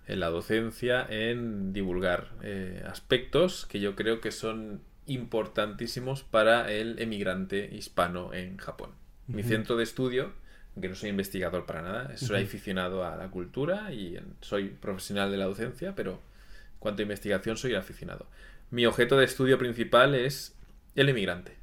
[0.10, 6.99] en la docencia en divulgar eh, aspectos que yo creo que son importantísimos para el
[6.99, 8.91] emigrante hispano en Japón.
[9.28, 10.32] Mi centro de estudio,
[10.74, 15.38] aunque no soy investigador para nada, soy aficionado a la cultura y soy profesional de
[15.38, 18.26] la docencia, pero en cuanto a investigación soy aficionado.
[18.72, 20.55] Mi objeto de estudio principal es
[20.95, 21.57] el emigrante.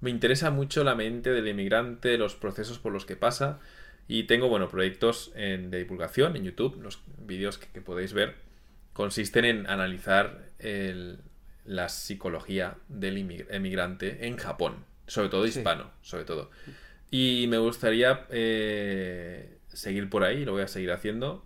[0.00, 3.58] Me interesa mucho la mente del emigrante, los procesos por los que pasa,
[4.08, 8.36] y tengo, bueno, proyectos en, de divulgación en YouTube, los vídeos que, podéis ver,
[8.94, 10.48] consisten en analizar
[11.64, 13.18] la psicología del
[13.50, 16.50] emigrante en Japón, sobre todo hispano, sobre todo.
[17.10, 21.44] Y me gustaría eh, seguir por ahí, lo voy a seguir haciendo,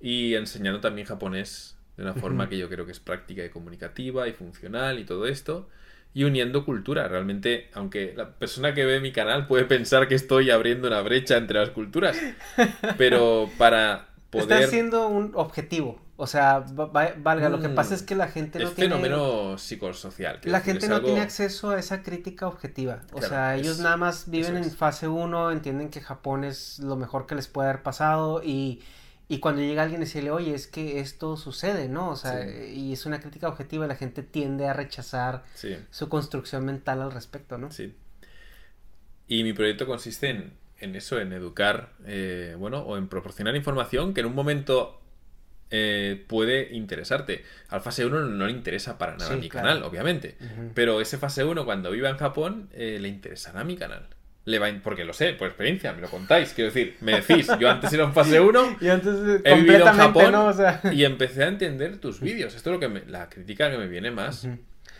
[0.00, 4.26] y enseñando también japonés de una forma que yo creo que es práctica y comunicativa
[4.26, 5.68] y funcional y todo esto
[6.14, 7.08] y uniendo cultura.
[7.08, 11.36] Realmente, aunque la persona que ve mi canal puede pensar que estoy abriendo una brecha
[11.36, 12.16] entre las culturas,
[12.98, 14.52] pero para poder...
[14.52, 16.00] Está siendo un objetivo.
[16.16, 18.94] O sea, valga, lo que mm, pasa es que la gente no tiene...
[18.94, 20.38] Es fenómeno psicosocial.
[20.44, 23.00] La gente no tiene acceso a esa crítica objetiva.
[23.12, 27.26] O sea, ellos nada más viven en fase 1, entienden que Japón es lo mejor
[27.26, 28.82] que les puede haber pasado y
[29.32, 32.10] y cuando llega alguien y decirle, oye, es que esto sucede, ¿no?
[32.10, 35.42] O sea, y es una crítica objetiva, la gente tiende a rechazar
[35.90, 37.70] su construcción mental al respecto, ¿no?
[37.70, 37.94] Sí.
[39.28, 44.12] Y mi proyecto consiste en, en eso, en educar, eh, bueno, o en proporcionar información
[44.12, 45.00] que en un momento
[45.70, 47.42] eh, puede interesarte.
[47.70, 50.36] Al fase 1 no le interesa para nada a mi canal, obviamente.
[50.74, 54.08] Pero ese fase 1, cuando viva en Japón, eh, le interesará a mi canal
[54.44, 57.70] le va porque lo sé por experiencia, me lo contáis, quiero decir, me decís, yo
[57.70, 60.34] antes era en fase 1 y antes he vivido en Japón
[60.92, 62.54] y empecé a entender tus vídeos.
[62.54, 64.46] Esto es lo que me, la crítica que me viene más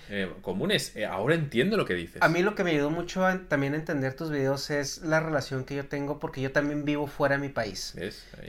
[0.09, 2.21] eh, común es, eh, ahora entiendo lo que dices.
[2.23, 5.21] A mí lo que me ayudó mucho a, también a entender tus vídeos es la
[5.21, 7.95] relación que yo tengo porque yo también vivo fuera de mi país.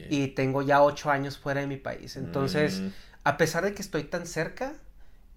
[0.09, 2.17] Y tengo ya ocho años fuera de mi país.
[2.17, 2.87] Entonces, mm.
[3.23, 4.73] a pesar de que estoy tan cerca,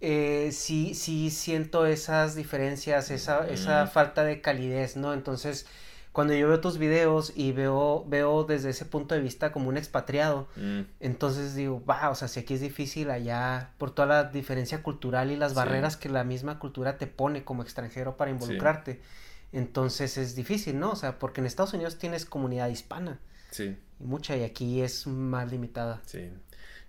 [0.01, 5.14] eh, sí, sí siento esas diferencias, esa, esa falta de calidez, ¿no?
[5.14, 5.66] Entonces,
[6.12, 9.76] cuando yo veo tus videos y veo, veo desde ese punto de vista como un
[9.76, 10.80] expatriado, mm.
[11.01, 15.30] entonces digo, va, o sea, si aquí es difícil allá, por toda la diferencia cultural
[15.30, 19.01] y las barreras que la misma cultura te pone como extranjero para involucrarte,
[19.53, 20.92] entonces es difícil, ¿no?
[20.92, 23.18] O sea, porque en Estados Unidos tienes comunidad hispana.
[23.51, 23.76] Sí.
[24.01, 26.03] Y mucha, y aquí es más limitada.
[26.05, 26.30] Sí.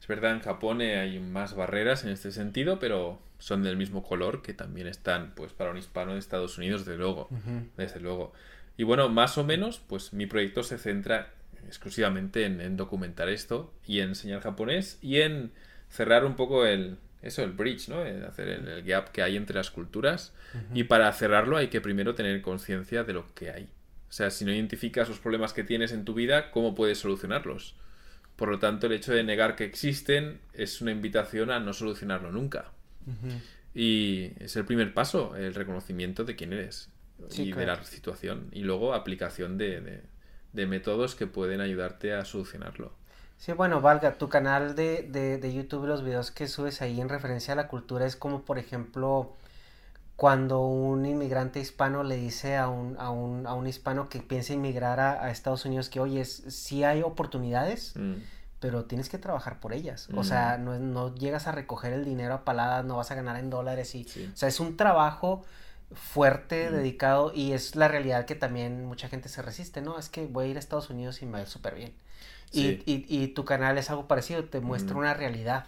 [0.07, 4.03] Es verdad, en Japón eh, hay más barreras en este sentido, pero son del mismo
[4.03, 7.27] color que también están, pues, para un hispano de Estados Unidos, desde luego.
[7.75, 8.31] Desde luego.
[8.77, 11.33] Y bueno, más o menos, pues mi proyecto se centra
[11.67, 15.51] exclusivamente en, documentar esto y en enseñar japonés y en
[15.89, 17.99] cerrar un poco el, eso, el bridge, ¿no?
[18.29, 20.33] hacer el, gap que hay entre las culturas.
[20.73, 23.63] Y para cerrarlo hay que primero tener conciencia de lo que hay.
[24.09, 27.75] O sea, si no identificas los problemas que tienes en tu vida, ¿cómo puedes solucionarlos?
[28.37, 32.31] Por lo tanto, el hecho de negar que existen es una invitación a no solucionarlo
[32.31, 32.71] nunca.
[33.73, 36.89] Y es el primer paso, el reconocimiento de quién eres
[37.35, 38.49] y de la situación.
[38.51, 40.03] Y luego aplicación de,
[40.53, 42.93] métodos que pueden ayudarte a solucionarlo.
[43.39, 45.03] Sí, bueno, Valga, tu canal de,
[45.41, 48.59] de, YouTube, los videos que subes ahí en referencia a la cultura es como, por
[48.59, 49.35] ejemplo,
[50.17, 54.51] cuando un inmigrante hispano le dice a un, a un, a un hispano que piensa
[54.51, 58.15] inmigrar a, Estados Unidos que, oye, sí hay oportunidades, mm.
[58.59, 60.09] pero tienes que trabajar por ellas.
[60.15, 60.65] O sea, mm.
[60.65, 63.93] no, no, llegas a recoger el dinero a paladas, no vas a ganar en dólares.
[63.93, 65.45] Y, O sea, es un trabajo
[65.93, 66.73] fuerte, mm.
[66.73, 69.99] dedicado, y es la realidad que también mucha gente se resiste, ¿no?
[69.99, 71.93] Es que voy a ir a Estados Unidos y me va súper bien.
[72.51, 75.67] Y, y, y, tu canal es algo parecido, te muestra una realidad.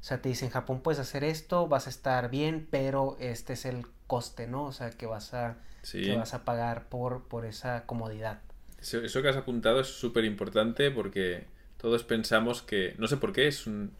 [0.00, 3.54] O sea, te dicen, en Japón puedes hacer esto, vas a estar bien, pero este
[3.54, 4.64] es el coste, ¿no?
[4.64, 5.56] O sea, que vas a,
[5.90, 8.40] que vas a pagar por, por esa comodidad.
[8.80, 11.46] Eso, que has apuntado es súper importante porque
[11.78, 13.92] todos pensamos que, no sé por qué, es un...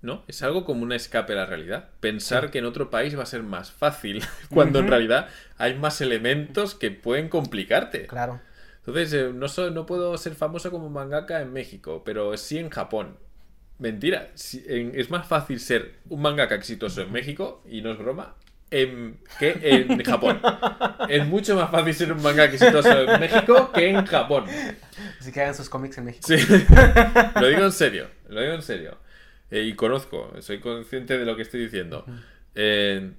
[0.00, 0.24] ¿No?
[0.26, 1.90] Es algo como un escape a la realidad.
[2.00, 5.28] Pensar que en otro país va a ser más fácil, cuando en realidad
[5.58, 8.08] hay más elementos que pueden complicarte.
[8.08, 8.40] Claro.
[8.78, 13.16] Entonces, eh, no, no puedo ser famoso como mangaka en México, pero sí en Japón.
[13.82, 14.30] Mentira.
[14.34, 18.36] es más fácil ser un mangaka exitoso en México, y no es broma,
[18.70, 20.40] en, que en Japón.
[21.08, 24.44] es mucho más fácil ser un manga exitoso en México que en Japón.
[25.18, 26.28] Así que hagan sus cómics en México.
[26.28, 26.36] Sí,
[27.40, 28.98] lo digo en serio, lo digo en serio.
[29.50, 32.06] Eh, y conozco, soy consciente de lo que estoy diciendo.
[32.54, 33.10] Eh,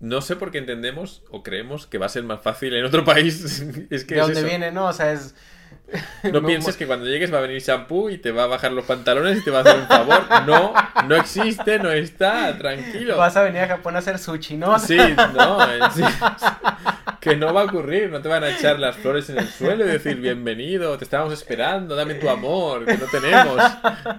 [0.00, 3.06] no sé por qué entendemos o creemos que va a ser más fácil en otro
[3.06, 3.64] país.
[3.90, 4.70] es que ¿De dónde viene?
[4.70, 5.34] No, o sea, es
[6.32, 8.84] No, pienses que cuando llegues va a venir shampoo y te va a bajar los
[8.84, 10.22] pantalones y te va a hacer un favor.
[10.46, 10.72] No,
[11.06, 13.18] no existe, no está, tranquilo.
[13.18, 14.78] Vas a venir a Japón a hacer sushi, ¿no?
[14.78, 14.96] Sí,
[15.34, 15.80] no, eh,
[17.20, 19.84] que no va a ocurrir, no te van a echar las flores en el suelo
[19.84, 23.62] y decir bienvenido, te estábamos esperando, dame tu amor, que no tenemos.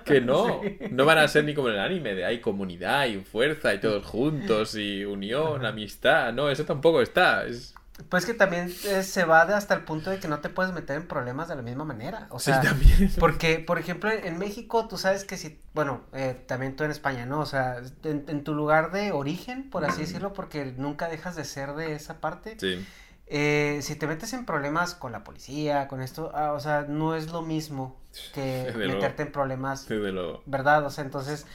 [0.03, 0.61] Que no,
[0.91, 3.79] no van a ser ni como en el anime, de hay comunidad y fuerza y
[3.79, 6.33] todos juntos y unión, amistad.
[6.33, 7.45] No, eso tampoco está.
[7.45, 7.73] Es
[8.09, 10.97] pues que también eh, se va hasta el punto de que no te puedes meter
[10.97, 12.27] en problemas de la misma manera.
[12.29, 13.11] O sea, también.
[13.19, 17.25] porque, por ejemplo, en México tú sabes que si, bueno, eh, también tú en España,
[17.25, 17.39] ¿no?
[17.39, 21.73] O sea, en, tu lugar de origen, por así decirlo, porque nunca dejas de ser
[21.73, 22.57] de esa parte.
[22.59, 22.85] Sí.
[23.27, 27.15] Eh, si te metes en problemas con la policía, con esto, ah, o sea, no
[27.15, 27.99] es lo mismo
[28.33, 29.87] que meterte en problemas,
[30.45, 30.85] ¿verdad?
[30.85, 31.45] O sea, entonces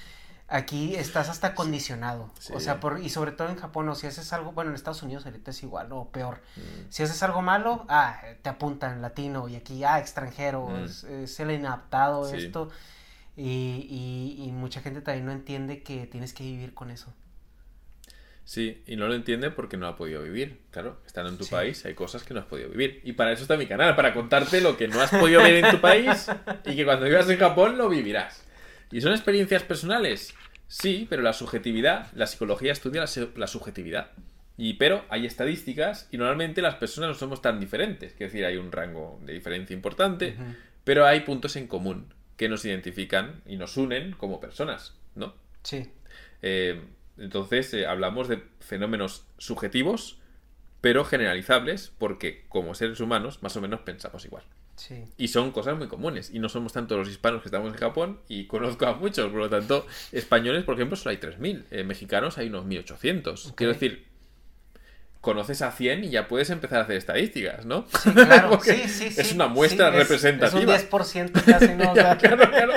[0.53, 2.33] Aquí estás hasta condicionado.
[2.53, 5.01] O sea, por, y sobre todo en Japón, o si haces algo, bueno, en Estados
[5.05, 6.41] Unidos ahorita es igual, o peor.
[6.57, 6.91] Mm.
[6.91, 11.23] Si haces algo malo, ah, te apuntan latino, y aquí, ah, extranjero, mm.
[11.23, 12.69] es, el inadaptado, esto.
[13.37, 17.15] Y, y, mucha gente también no entiende que tienes que vivir con eso.
[18.45, 20.63] Sí, y no lo entiende porque no ha podido vivir.
[20.73, 23.01] Claro, estando en tu país hay cosas que no has podido vivir.
[23.05, 25.71] Y para eso está mi canal, para contarte lo que no has podido ver en
[25.71, 26.27] tu país
[26.65, 28.50] y que cuando vivas en Japón lo vivirás.
[28.91, 30.35] ¿Y son experiencias personales?
[30.67, 33.05] Sí, pero la subjetividad, la psicología estudia
[33.37, 34.11] la, subjetividad.
[34.57, 38.13] Y, pero hay estadísticas y normalmente las personas no somos tan diferentes.
[38.13, 40.37] Es decir, hay un rango de diferencia importante,
[40.85, 45.35] pero hay puntos en común que nos identifican y nos unen como personas, ¿no?
[45.63, 45.91] Sí.
[46.43, 46.81] Eh,
[47.19, 50.19] entonces, eh, hablamos de fenómenos subjetivos,
[50.81, 54.45] pero generalizables, porque como seres humanos, más o menos pensamos igual.
[55.17, 56.31] Y son cosas muy comunes.
[56.33, 59.41] Y no somos tanto los hispanos que estamos en Japón, y conozco a muchos, por
[59.41, 61.65] lo tanto, españoles, por ejemplo, solo hay 3.000.
[61.71, 63.55] Eh, mexicanos hay unos 1.800.
[63.55, 64.11] Quiero decir,
[65.21, 67.87] conoces a 100 y ya puedes empezar a hacer estadísticas, ¿no?
[68.03, 68.59] Sí, claro.
[68.63, 70.77] sí, sí, es una muestra representativa.
[70.77, 71.93] Es, un 10% casi, ¿no?
[72.19, 72.73] claro, claro.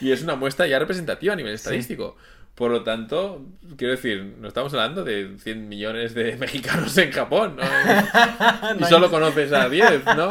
[0.00, 2.16] Y es una muestra ya representativa a nivel estadístico.
[2.58, 3.46] Por lo tanto,
[3.76, 7.62] quiero decir, no estamos hablando de 100 millones de mexicanos en Japón, ¿no?
[8.80, 10.28] y solo conoces a 10, ¿no?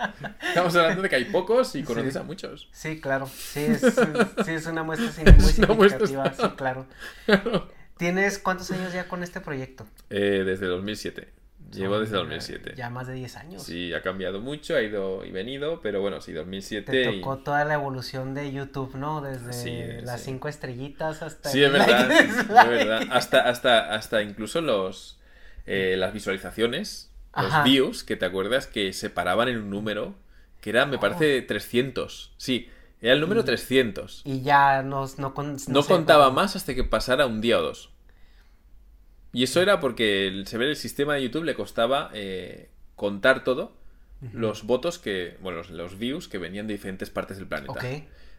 [0.46, 2.68] Estamos hablando de que hay pocos y conoces a muchos.
[2.70, 3.26] Sí, claro.
[3.34, 6.86] Sí, es, sí, es una muestra muy significativa, sí, claro.
[7.96, 9.86] ¿Tienes cuántos años ya con este proyecto?
[10.10, 11.39] Eh, desde 2007.
[11.72, 12.74] Llevo desde 2007.
[12.76, 13.62] Ya más de 10 años.
[13.62, 16.90] Sí, ha cambiado mucho, ha ido y venido, pero bueno, sí, 2007.
[16.90, 19.20] Te tocó toda la evolución de YouTube, ¿no?
[19.20, 21.48] Desde las 5 estrellitas hasta...
[21.48, 23.02] Sí, es verdad, es verdad.
[23.10, 25.20] Hasta, hasta, hasta incluso los,
[25.66, 30.14] eh, las visualizaciones, los views, que te acuerdas que se paraban en un número,
[30.60, 32.32] que era, me parece, 300.
[32.36, 32.68] Sí,
[33.00, 34.22] era el número 300.
[34.24, 35.32] Y ya nos, no,
[35.68, 37.90] no, contaba más hasta que pasara un día o dos.
[39.32, 43.72] Y eso era porque se ve el sistema de YouTube le costaba eh, contar todo,
[44.34, 47.80] los votos que, bueno, los, views que venían de diferentes partes del planeta.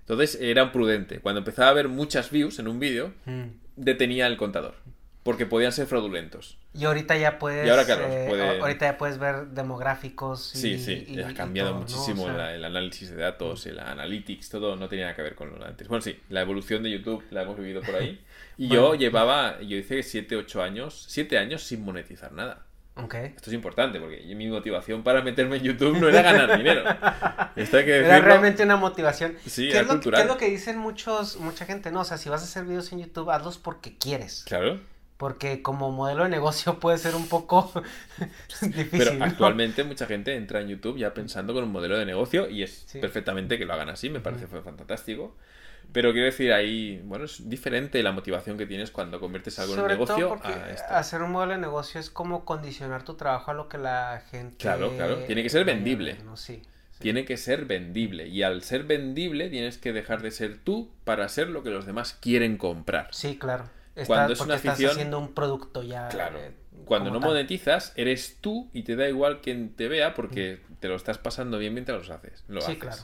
[0.02, 1.20] Entonces era prudente.
[1.20, 3.46] Cuando empezaba a haber muchas views en un vídeo, mm.
[3.78, 4.76] detenía el contador.
[5.24, 6.58] Porque podían ser fraudulentos.
[6.74, 7.68] Y ahorita ya puedes.
[7.68, 10.56] Y ahora, eh, ahorita ya puedes ver demográficos.
[10.56, 11.22] Y, sí, sí.
[11.22, 15.36] ha cambiado muchísimo el análisis de datos, el analytics, todo no tenía nada que ver
[15.36, 15.88] con lo antes.
[15.88, 18.20] Bueno, sí, la evolución de YouTube la hemos vivido por ahí.
[18.62, 22.68] Y yo llevaba, yo hice 7, 8 años, 7 años sin monetizar nada.
[22.94, 23.34] Okay.
[23.36, 26.84] Esto es importante porque mi motivación para meterme en YouTube no era ganar dinero.
[27.56, 29.36] Esto hay que Era realmente una motivación.
[29.48, 31.90] Sí, ¿Qué, es lo, ¿Qué es lo que dicen muchos, mucha gente?
[31.90, 34.44] No, o sea, si vas a hacer videos en YouTube, hazlos porque quieres.
[34.46, 34.80] Claro.
[35.18, 37.72] Porque como modelo de negocio puede ser un poco
[38.62, 38.90] difícil.
[38.92, 42.62] Pero actualmente mucha gente entra en YouTube ya pensando con un modelo de negocio y
[42.62, 45.36] es perfectamente que lo hagan así, me parece fantástico.
[45.94, 49.88] Pero quiero decir, ahí, bueno, es diferente la motivación que tienes cuando conviertes algo en
[49.88, 53.78] negocio a Hacer un modelo de negocio es como condicionar tu trabajo a lo que
[53.78, 54.58] la gente.
[54.58, 55.18] Claro, claro.
[55.26, 56.18] Tiene que ser vendible.
[56.24, 56.62] No, sí,
[57.00, 58.28] Tiene que ser vendible.
[58.28, 61.86] Y al ser vendible, tienes que dejar de ser tú para ser lo que los
[61.86, 63.10] demás quieren comprar.
[63.12, 63.66] Sí, claro.
[64.08, 64.76] cuando es una afición.
[64.76, 66.08] Estás haciendo un producto ya.
[66.08, 66.40] Claro.
[66.40, 66.54] Eh,
[66.86, 70.96] Cuando no monetizas, eres tú y te da igual quien te vea porque te lo
[70.96, 72.44] estás pasando bien mientras lo haces.
[72.48, 73.04] Lo sí, claro.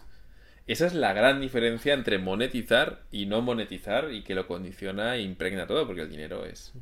[0.68, 5.22] Esa es la gran diferencia entre monetizar y no monetizar y que lo condiciona e
[5.22, 6.74] impregna todo porque el dinero es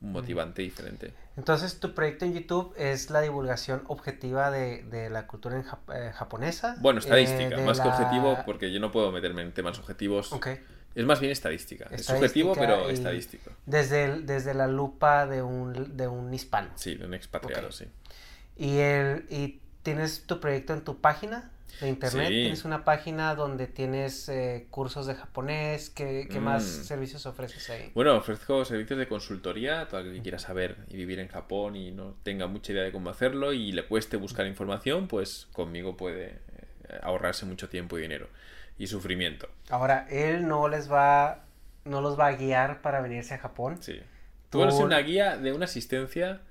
[0.00, 1.12] un motivante diferente.
[1.36, 5.64] Entonces, tu proyecto en YouTube es la divulgación objetiva de, de la cultura en
[5.94, 6.76] eh, japonesa.
[6.80, 10.32] Bueno, estadística, eh, más que objetivo, porque yo no puedo meterme en temas objetivos.
[10.32, 10.60] Okay.
[10.94, 11.88] Es más bien estadística.
[11.90, 13.50] es subjetivo, pero estadístico.
[13.66, 16.70] Desde, desde la lupa de un, de un hispano.
[16.74, 17.86] Sí, de un expatriado, sí.
[18.56, 21.50] ¿Y, el, ¿Y tienes tu proyecto en tu página?
[21.80, 22.28] De internet.
[22.28, 25.90] Tienes una página donde tienes eh, cursos de japonés.
[25.90, 26.84] ¿Qué, más mm.
[26.84, 27.90] servicios ofreces ahí?
[27.94, 29.88] Bueno, ofrezco servicios de consultoría.
[29.88, 32.92] Todo el que quiera saber y vivir en Japón y no tenga mucha idea de
[32.92, 38.02] cómo hacerlo y le cueste buscar información, pues conmigo puede eh, ahorrarse mucho tiempo y
[38.02, 38.28] dinero
[38.78, 39.48] y sufrimiento.
[39.70, 41.44] Ahora, él no les va,
[41.84, 43.78] no los va a guiar para venirse a Japón.
[43.80, 44.00] Sí.
[44.50, 46.42] Tú, eres una guía de una asistencia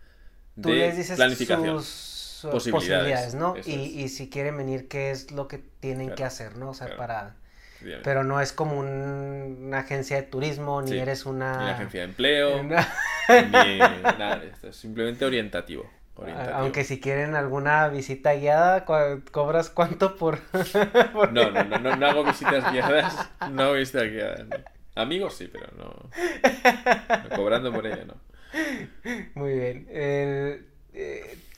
[0.56, 1.82] de les dices planificación
[2.42, 3.56] posibilidades, ¿no?
[3.66, 6.70] Y, y, si quieren venir, ¿qué es lo que tienen que hacer, ¿no?
[6.70, 7.36] O sea, para...
[8.04, 11.58] Pero no es como una agencia de turismo, ni eres una...
[11.58, 12.70] Ni una agencia de empleo, ni
[13.80, 15.90] nada de esto, es simplemente orientativo.
[16.54, 20.40] Aunque si quieren alguna visita guiada, ¿cobras cuánto por...?
[21.32, 24.46] no, no, no, no, no, hago visitas guiadas, no hago visitas guiadas.
[24.96, 26.10] Amigos sí, pero no,
[27.36, 28.16] cobrando por ello, no.
[29.36, 29.88] Muy bien.
[29.90, 30.62] Eh,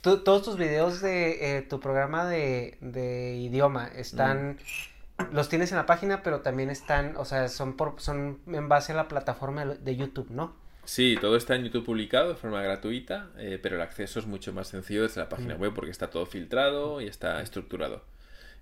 [0.03, 4.59] todos tus videos de eh, tu programa de, de idioma están...
[5.31, 8.91] Los tienes en la página, pero también están, o sea, son, por, son en base
[8.91, 10.55] a la plataforma de YouTube, ¿no?
[10.85, 14.51] Sí, todo está en YouTube publicado de forma gratuita, eh, pero el acceso es mucho
[14.51, 15.61] más sencillo desde la página mm.
[15.61, 18.03] web porque está todo filtrado y está estructurado.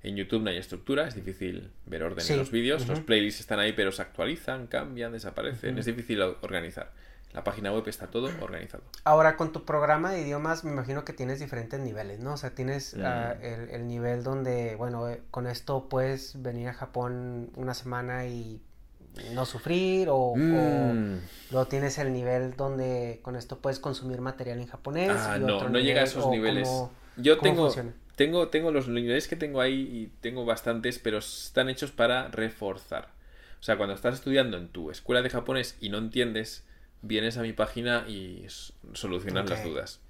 [0.04, 3.60] En YouTube no hay estructura, es difícil ver orden en los vídeos, los playlists están
[3.60, 6.92] ahí pero se actualizan, cambian, desaparecen, es difícil organizar.
[7.34, 8.84] La página web está todo organizado.
[9.06, 12.34] Ahora, con tu programa de idiomas, me imagino que tienes diferentes niveles, ¿no?
[12.34, 13.74] O sea, tienes ah, mm.
[13.74, 18.62] el, nivel donde, bueno, eh, con esto puedes venir a Japón una semana y
[19.34, 21.20] no sufrir, o, mm.
[21.52, 25.12] luego tienes el nivel donde con esto puedes consumir material en japonés.
[25.12, 26.70] Ah, no, no llega a esos niveles.
[27.18, 27.72] Yo tengo,
[28.16, 33.10] tengo, tengo los niveles que tengo ahí y tengo bastantes, pero están hechos para reforzar.
[33.60, 36.66] O sea, cuando estás estudiando en tu escuela de japonés y no entiendes
[37.02, 38.46] vienes a mi página y
[38.94, 40.02] solucionas las dudas.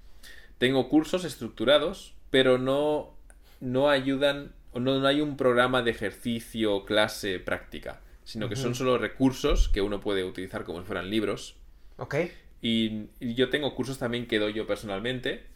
[0.58, 3.14] Tengo cursos estructurados, pero no,
[3.60, 8.98] no ayudan, no, no hay un programa de ejercicio, clase, práctica, sino que son solo
[8.98, 11.56] recursos que uno puede utilizar como si fueran libros.
[11.98, 12.14] Ok.
[12.60, 15.51] y yo tengo cursos también que doy yo personalmente,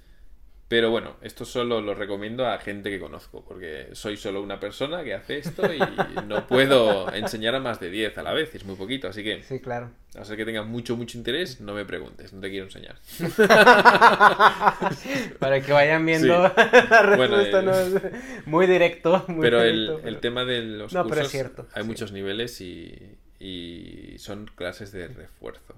[0.69, 5.05] pero bueno, esto solo lo recomiendo a gente que conozco, porque soy solo una persona
[5.05, 5.79] que hace esto y
[6.27, 9.45] no puedo enseñar a más de 10 a la vez, es muy poquito, así que...
[9.45, 9.93] Sí, claro.
[10.19, 12.97] A ser que tengas mucho, mucho interés, no me preguntes, no te quiero enseñar.
[15.39, 18.03] Para que vayan viendo la respuesta, no es
[18.47, 19.25] muy directo.
[19.29, 24.17] Muy pero, el, el, tema de los no, cursos, cierto, hay muchos niveles y, y
[24.19, 25.75] son clases de refuerzo.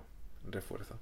[0.48, 0.98] Refuerzo.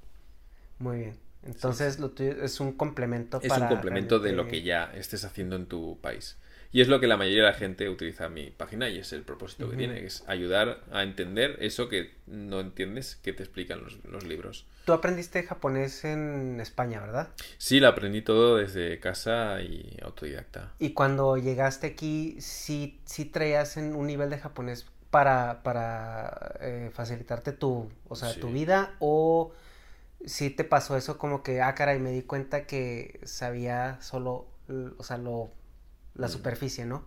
[0.78, 1.25] Muy bien.
[1.46, 5.66] Entonces lo es un complemento es un complemento de lo que ya estés haciendo en
[5.66, 6.36] tu país.
[6.72, 9.22] Y es lo que la mayoría de la gente utiliza mi página y es el
[9.22, 13.80] propósito que tiene, que es ayudar a entender eso que no entiendes que te explican
[13.82, 14.66] los, libros.
[14.84, 17.28] Tú aprendiste japonés en España, ¿verdad?
[17.58, 20.72] Sí, lo aprendí todo desde casa y autodidacta.
[20.78, 26.90] Y cuando llegaste aquí, ¿sí, sí traías en un nivel de japonés para, para eh,
[26.92, 29.52] facilitarte tu, o sea, tu vida o
[30.24, 34.46] sí te pasó eso como que, ah, caray, me di cuenta que sabía solo,
[34.96, 35.50] o sea, lo,
[36.14, 36.30] la mm.
[36.30, 37.04] superficie, ¿no?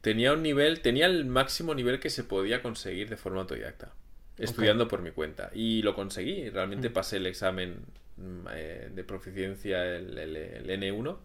[0.00, 3.92] Tenía un nivel, tenía el máximo nivel que se podía conseguir de forma autodidacta,
[4.38, 5.50] estudiando por mi cuenta.
[5.52, 6.92] Y lo conseguí, realmente mm.
[6.92, 7.80] pasé el examen
[8.16, 11.16] mm, eh, de proficiencia, el, el, N1,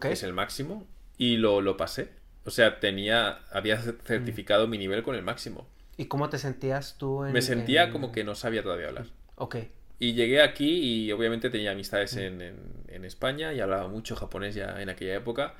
[0.00, 2.10] que es el máximo, y lo, lo pasé.
[2.44, 5.66] O sea, tenía, había certificado mi nivel con el máximo.
[5.96, 9.06] ¿Y cómo te sentías tú en, Me sentía como que no sabía todavía hablar.
[9.34, 9.56] Ok.
[9.98, 14.80] Y llegué aquí y obviamente tenía amistades en, en, España y hablaba mucho japonés ya
[14.80, 15.54] en aquella época,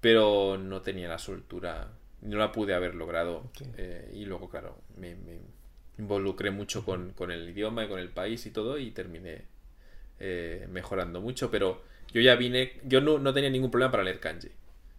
[0.00, 1.92] pero no tenía la soltura,
[2.22, 3.44] no la pude haber logrado.
[3.76, 5.14] Eh, y luego, claro, me,
[5.96, 9.42] involucré mucho con, con, el idioma y con el país y todo y terminé
[10.18, 11.82] eh, mejorando mucho, pero
[12.12, 14.48] yo ya vine, yo no, no tenía ningún problema para leer kanji.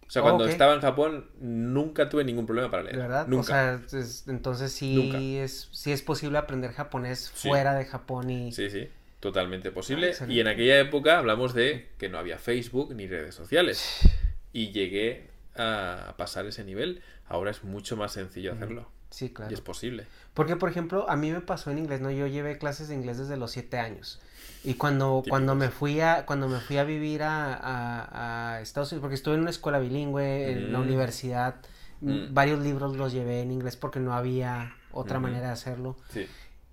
[0.06, 2.96] O sea, cuando estaba en Japón nunca tuve ningún problema para leer.
[2.96, 3.26] ¿Verdad?
[3.26, 3.80] Nunca.
[3.84, 8.52] O sea, entonces sí es, sí es posible aprender japonés fuera de Japón y...
[8.52, 8.88] Sí, sí,
[9.20, 10.12] totalmente posible.
[10.28, 14.00] y en aquella época hablamos de que no había Facebook ni redes sociales.
[14.52, 17.02] Y llegué a pasar ese nivel.
[17.28, 18.88] Ahora es mucho más sencillo hacerlo.
[19.10, 19.50] Sí, claro.
[19.50, 20.06] Y es posible.
[20.34, 22.10] Porque, por ejemplo, a mí me pasó en inglés, ¿no?
[22.10, 24.20] Yo llevé clases de inglés desde los siete años.
[24.64, 29.02] Y cuando, cuando me fui a, cuando me fui a vivir a, a, Estados Unidos,
[29.02, 30.82] porque estuve en una escuela bilingüe, en la mm.
[30.82, 31.56] universidad,
[32.00, 32.34] mm.
[32.34, 35.96] varios libros los llevé en inglés porque no había otra manera de hacerlo.
[36.10, 36.26] Sí.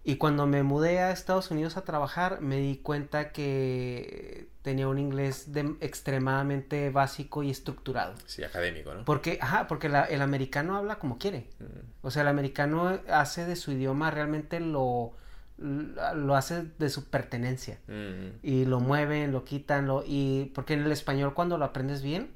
[0.06, 5.00] Y cuando me mudé a Estados Unidos a trabajar, me di cuenta que tenía un
[5.00, 8.14] inglés de, extremadamente básico y estructurado.
[8.26, 9.06] Sí, académico, ¿no?
[9.06, 11.48] Porque, ajá, porque el americano habla como quiere.
[11.60, 12.06] Mm.
[12.06, 15.14] O sea, el americano hace de su idioma realmente lo,
[15.58, 17.80] lo hace de su pertenencia.
[17.88, 18.40] Mm.
[18.42, 22.30] Y lo mueven, lo quitan, lo, y porque en el español cuando lo aprendes bien,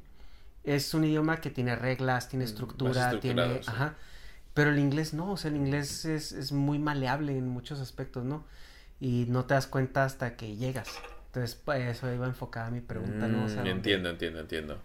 [0.64, 3.60] es un idioma que tiene reglas, tiene mm, estructura, tiene...
[3.68, 3.96] Ajá
[4.58, 8.26] pero el inglés no, o sea, el inglés es, es muy maleable en muchos aspectos,
[8.26, 8.44] ¿no?
[9.00, 10.90] Y no te das cuenta hasta que llegas.
[11.28, 13.46] Entonces, pues, eso iba enfocada mi pregunta, ¿no?
[13.46, 14.80] Mm, entiendo, entiendo, entiendo.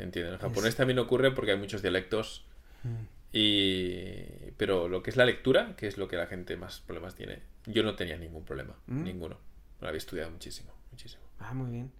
[0.00, 0.32] Entiendo.
[0.32, 2.46] En japonés también ocurre porque hay muchos dialectos.
[2.82, 3.04] Mm.
[3.30, 4.50] Y...
[4.56, 7.42] Pero lo que es la lectura, que es lo que la gente más problemas tiene,
[7.64, 9.04] yo no tenía ningún problema, mm.
[9.04, 9.38] ninguno.
[9.80, 11.22] Lo había estudiado muchísimo, muchísimo.
[11.38, 11.92] Ah, muy bien.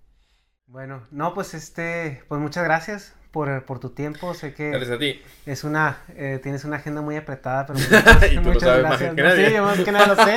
[0.66, 4.32] Bueno, no, pues este, pues muchas gracias por, por tu tiempo.
[4.32, 5.20] Sé que gracias a ti.
[5.44, 8.98] Es una, eh, tienes una agenda muy apretada, pero muchas, y tú lo sabes Más
[8.98, 9.48] que nadie.
[9.48, 10.36] sí, yo más que nada lo sé.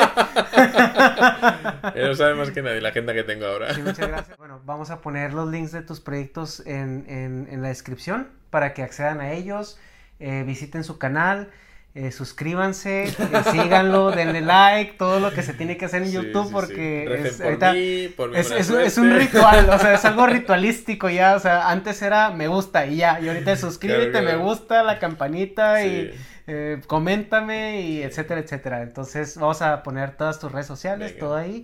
[1.96, 3.74] Él lo sabe más que nadie, la agenda que tengo ahora.
[3.74, 4.38] Sí, muchas gracias.
[4.38, 8.74] Bueno, vamos a poner los links de tus proyectos en, en, en la descripción para
[8.74, 9.80] que accedan a ellos,
[10.20, 11.52] eh, visiten su canal.
[11.96, 13.14] Eh, suscríbanse, eh,
[13.52, 18.98] síganlo, denle like, todo lo que se tiene que hacer en YouTube porque es, es,
[19.00, 22.98] un ritual, o sea, es algo ritualístico ya, o sea, antes era me gusta y
[22.98, 26.14] ya, y ahorita es suscríbete, me gusta, la campanita y
[26.52, 28.82] eh, coméntame y etcétera, etcétera.
[28.82, 31.64] Entonces vamos a poner todas tus redes sociales, todo, ahí,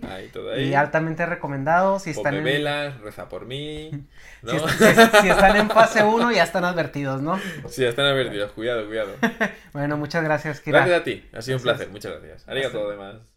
[0.58, 1.98] Y altamente recomendado.
[1.98, 2.44] Si están en...
[2.44, 3.90] velas, reza por mí.
[4.46, 7.40] Si, están en fase 1 ya están advertidos, ¿no?
[7.68, 8.52] Sí, ya están advertidos.
[8.52, 9.10] Cuidado, cuidado.
[9.72, 10.86] bueno, muchas gracias, Kira.
[10.86, 11.24] Gracias a ti.
[11.32, 11.88] Ha sido un placer.
[11.88, 12.48] Muchas gracias.
[12.48, 13.35] Arigato, además.